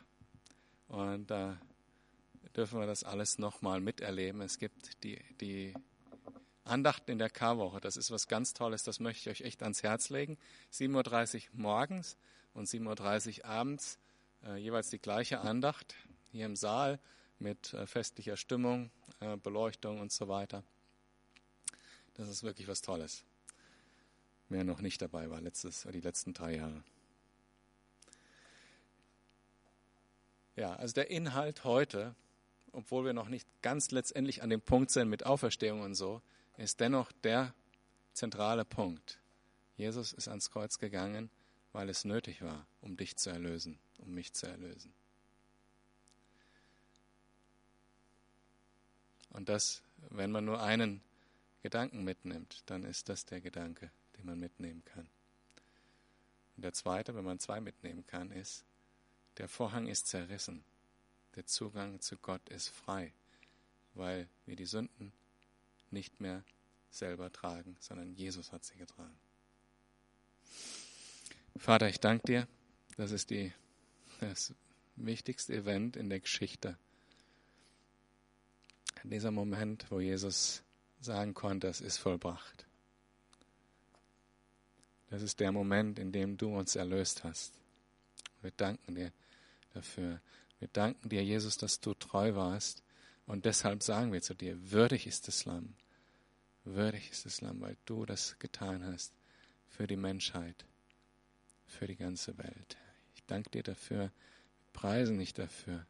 Und 0.86 1.28
da 1.28 1.60
dürfen 2.54 2.78
wir 2.78 2.86
das 2.86 3.02
alles 3.02 3.38
nochmal 3.38 3.80
miterleben. 3.80 4.40
Es 4.40 4.58
gibt 4.58 5.02
die, 5.02 5.18
die 5.40 5.74
Andachten 6.62 7.10
in 7.10 7.18
der 7.18 7.30
Karwoche. 7.30 7.80
Das 7.80 7.96
ist 7.96 8.12
was 8.12 8.28
ganz 8.28 8.54
Tolles, 8.54 8.84
das 8.84 9.00
möchte 9.00 9.28
ich 9.28 9.40
euch 9.40 9.46
echt 9.46 9.62
ans 9.64 9.82
Herz 9.82 10.08
legen. 10.08 10.38
7.30 10.72 11.34
Uhr 11.34 11.42
morgens 11.54 12.16
und 12.54 12.68
7.30 12.68 13.40
Uhr 13.40 13.44
abends, 13.44 13.98
äh, 14.44 14.56
jeweils 14.56 14.88
die 14.90 14.98
gleiche 14.98 15.40
Andacht 15.40 15.96
hier 16.36 16.46
im 16.46 16.56
Saal 16.56 16.98
mit 17.38 17.74
äh, 17.74 17.86
festlicher 17.86 18.36
Stimmung, 18.36 18.90
äh, 19.20 19.36
Beleuchtung 19.36 20.00
und 20.00 20.12
so 20.12 20.28
weiter. 20.28 20.62
Das 22.14 22.28
ist 22.28 22.42
wirklich 22.42 22.68
was 22.68 22.80
Tolles. 22.80 23.24
Wer 24.48 24.64
noch 24.64 24.80
nicht 24.80 25.02
dabei 25.02 25.28
war, 25.28 25.40
letztes, 25.40 25.86
die 25.92 26.00
letzten 26.00 26.32
drei 26.32 26.56
Jahre. 26.56 26.82
Ja, 30.54 30.74
also 30.74 30.94
der 30.94 31.10
Inhalt 31.10 31.64
heute, 31.64 32.14
obwohl 32.72 33.04
wir 33.04 33.12
noch 33.12 33.28
nicht 33.28 33.46
ganz 33.60 33.90
letztendlich 33.90 34.42
an 34.42 34.50
dem 34.50 34.62
Punkt 34.62 34.90
sind 34.90 35.08
mit 35.08 35.26
Auferstehung 35.26 35.80
und 35.80 35.94
so, 35.94 36.22
ist 36.56 36.80
dennoch 36.80 37.12
der 37.12 37.54
zentrale 38.12 38.64
Punkt. 38.64 39.18
Jesus 39.76 40.14
ist 40.14 40.28
ans 40.28 40.50
Kreuz 40.50 40.78
gegangen, 40.78 41.28
weil 41.72 41.90
es 41.90 42.06
nötig 42.06 42.40
war, 42.40 42.66
um 42.80 42.96
dich 42.96 43.16
zu 43.16 43.28
erlösen, 43.28 43.78
um 43.98 44.14
mich 44.14 44.32
zu 44.32 44.46
erlösen. 44.46 44.94
Und 49.30 49.48
das, 49.48 49.82
wenn 50.10 50.30
man 50.30 50.44
nur 50.44 50.62
einen 50.62 51.00
Gedanken 51.62 52.04
mitnimmt, 52.04 52.62
dann 52.66 52.84
ist 52.84 53.08
das 53.08 53.24
der 53.24 53.40
Gedanke, 53.40 53.90
den 54.16 54.26
man 54.26 54.38
mitnehmen 54.38 54.84
kann. 54.84 55.08
Und 56.56 56.62
der 56.62 56.72
zweite, 56.72 57.14
wenn 57.14 57.24
man 57.24 57.38
zwei 57.38 57.60
mitnehmen 57.60 58.06
kann, 58.06 58.30
ist, 58.30 58.64
der 59.38 59.48
Vorhang 59.48 59.88
ist 59.88 60.06
zerrissen. 60.06 60.64
Der 61.34 61.44
Zugang 61.44 62.00
zu 62.00 62.16
Gott 62.16 62.48
ist 62.48 62.68
frei, 62.68 63.12
weil 63.94 64.28
wir 64.46 64.56
die 64.56 64.64
Sünden 64.64 65.12
nicht 65.90 66.20
mehr 66.20 66.42
selber 66.90 67.30
tragen, 67.30 67.76
sondern 67.80 68.14
Jesus 68.14 68.52
hat 68.52 68.64
sie 68.64 68.76
getragen. 68.76 69.18
Vater, 71.56 71.88
ich 71.88 72.00
danke 72.00 72.26
dir. 72.26 72.48
Das 72.96 73.10
ist 73.10 73.30
die, 73.30 73.52
das 74.20 74.54
wichtigste 74.96 75.54
Event 75.54 75.96
in 75.96 76.08
der 76.08 76.20
Geschichte 76.20 76.78
dieser 79.04 79.30
Moment, 79.30 79.86
wo 79.90 80.00
Jesus 80.00 80.62
sagen 81.00 81.34
konnte, 81.34 81.68
es 81.68 81.80
ist 81.80 81.98
vollbracht. 81.98 82.66
Das 85.10 85.22
ist 85.22 85.40
der 85.40 85.52
Moment, 85.52 85.98
in 85.98 86.12
dem 86.12 86.36
du 86.36 86.56
uns 86.56 86.74
erlöst 86.76 87.24
hast. 87.24 87.52
Wir 88.42 88.50
danken 88.50 88.94
dir 88.94 89.12
dafür. 89.74 90.20
Wir 90.58 90.68
danken 90.68 91.08
dir, 91.08 91.22
Jesus, 91.22 91.56
dass 91.56 91.80
du 91.80 91.94
treu 91.94 92.34
warst. 92.34 92.82
Und 93.26 93.44
deshalb 93.44 93.82
sagen 93.82 94.12
wir 94.12 94.22
zu 94.22 94.34
dir, 94.34 94.70
würdig 94.70 95.06
ist 95.06 95.28
das 95.28 95.44
Lamm. 95.44 95.74
Würdig 96.64 97.10
ist 97.10 97.26
das 97.26 97.40
Lamm, 97.40 97.60
weil 97.60 97.76
du 97.84 98.04
das 98.06 98.38
getan 98.38 98.84
hast 98.84 99.12
für 99.68 99.86
die 99.86 99.96
Menschheit, 99.96 100.64
für 101.66 101.86
die 101.86 101.96
ganze 101.96 102.36
Welt. 102.38 102.76
Ich 103.14 103.24
danke 103.24 103.50
dir 103.50 103.62
dafür, 103.62 104.10
preisen 104.72 105.18
dich 105.18 105.34
dafür. 105.34 105.86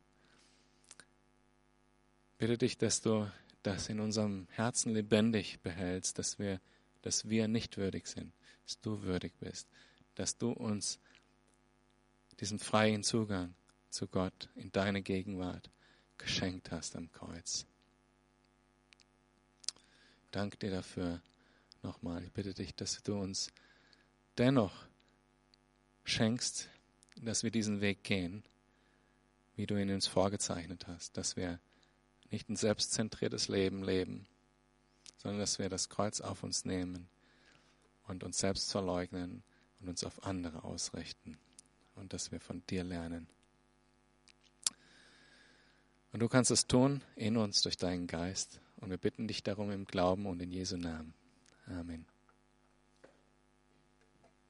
Bitte 2.39 2.59
dich, 2.59 2.77
dass 2.77 3.01
du 3.01 3.31
das 3.63 3.89
in 3.89 3.99
unserem 3.99 4.47
Herzen 4.51 4.93
lebendig 4.93 5.61
behältst, 5.61 6.19
dass 6.19 6.39
wir, 6.39 6.61
dass 7.03 7.29
wir 7.29 7.49
nicht 7.49 7.79
würdig 7.79 8.07
sind, 8.07 8.33
dass 8.65 8.81
du 8.81 9.03
würdig 9.03 9.33
bist, 9.41 9.69
dass 10.15 10.37
du 10.37 10.51
uns 10.51 11.01
diesen 12.41 12.59
freien 12.59 13.03
Zugang 13.03 13.55
zu 13.89 14.07
Gott 14.07 14.51
in 14.55 14.71
deine 14.73 15.03
Gegenwart 15.03 15.71
geschenkt 16.19 16.71
hast 16.71 16.97
am 16.97 17.11
Kreuz. 17.13 17.67
Dank 20.31 20.61
dir 20.61 20.71
dafür 20.71 21.23
nochmal. 21.83 22.23
Ich 22.23 22.33
bitte 22.33 22.53
dich, 22.53 22.75
dass 22.75 23.03
du 23.03 23.19
uns 23.19 23.51
dennoch 24.37 24.87
schenkst, 26.05 26.69
dass 27.17 27.43
wir 27.43 27.51
diesen 27.51 27.81
Weg 27.81 28.05
gehen, 28.05 28.45
wie 29.57 29.67
du 29.67 29.81
ihn 29.81 29.91
uns 29.91 30.07
vorgezeichnet 30.07 30.87
hast, 30.87 31.17
dass 31.17 31.37
wir 31.37 31.59
nicht 32.31 32.49
ein 32.49 32.57
selbstzentriertes 32.57 33.49
Leben 33.49 33.83
leben, 33.83 34.27
sondern 35.17 35.41
dass 35.41 35.59
wir 35.59 35.69
das 35.69 35.89
Kreuz 35.89 36.21
auf 36.21 36.43
uns 36.43 36.65
nehmen 36.65 37.09
und 38.07 38.25
uns 38.25 38.39
selbst 38.39 38.71
verleugnen 38.71 39.43
und 39.81 39.89
uns 39.89 40.05
auf 40.05 40.25
andere 40.25 40.65
ausrichten 40.65 41.39
und 41.95 42.13
dass 42.13 42.33
wir 42.33 42.41
von 42.41 42.63
dir 42.67 42.85
lernen. 42.85 43.29
Und 46.13 46.21
du 46.21 46.29
kannst 46.29 46.51
es 46.51 46.67
tun 46.67 47.03
in 47.15 47.37
uns 47.37 47.63
durch 47.63 47.77
deinen 47.77 48.07
Geist. 48.07 48.61
Und 48.77 48.91
wir 48.91 48.99
bitten 48.99 49.29
dich 49.29 49.43
darum 49.43 49.71
im 49.71 49.85
Glauben 49.85 50.27
und 50.27 50.41
in 50.41 50.51
Jesu 50.51 50.77
Namen. 50.77 51.15
Amen. 51.67 52.07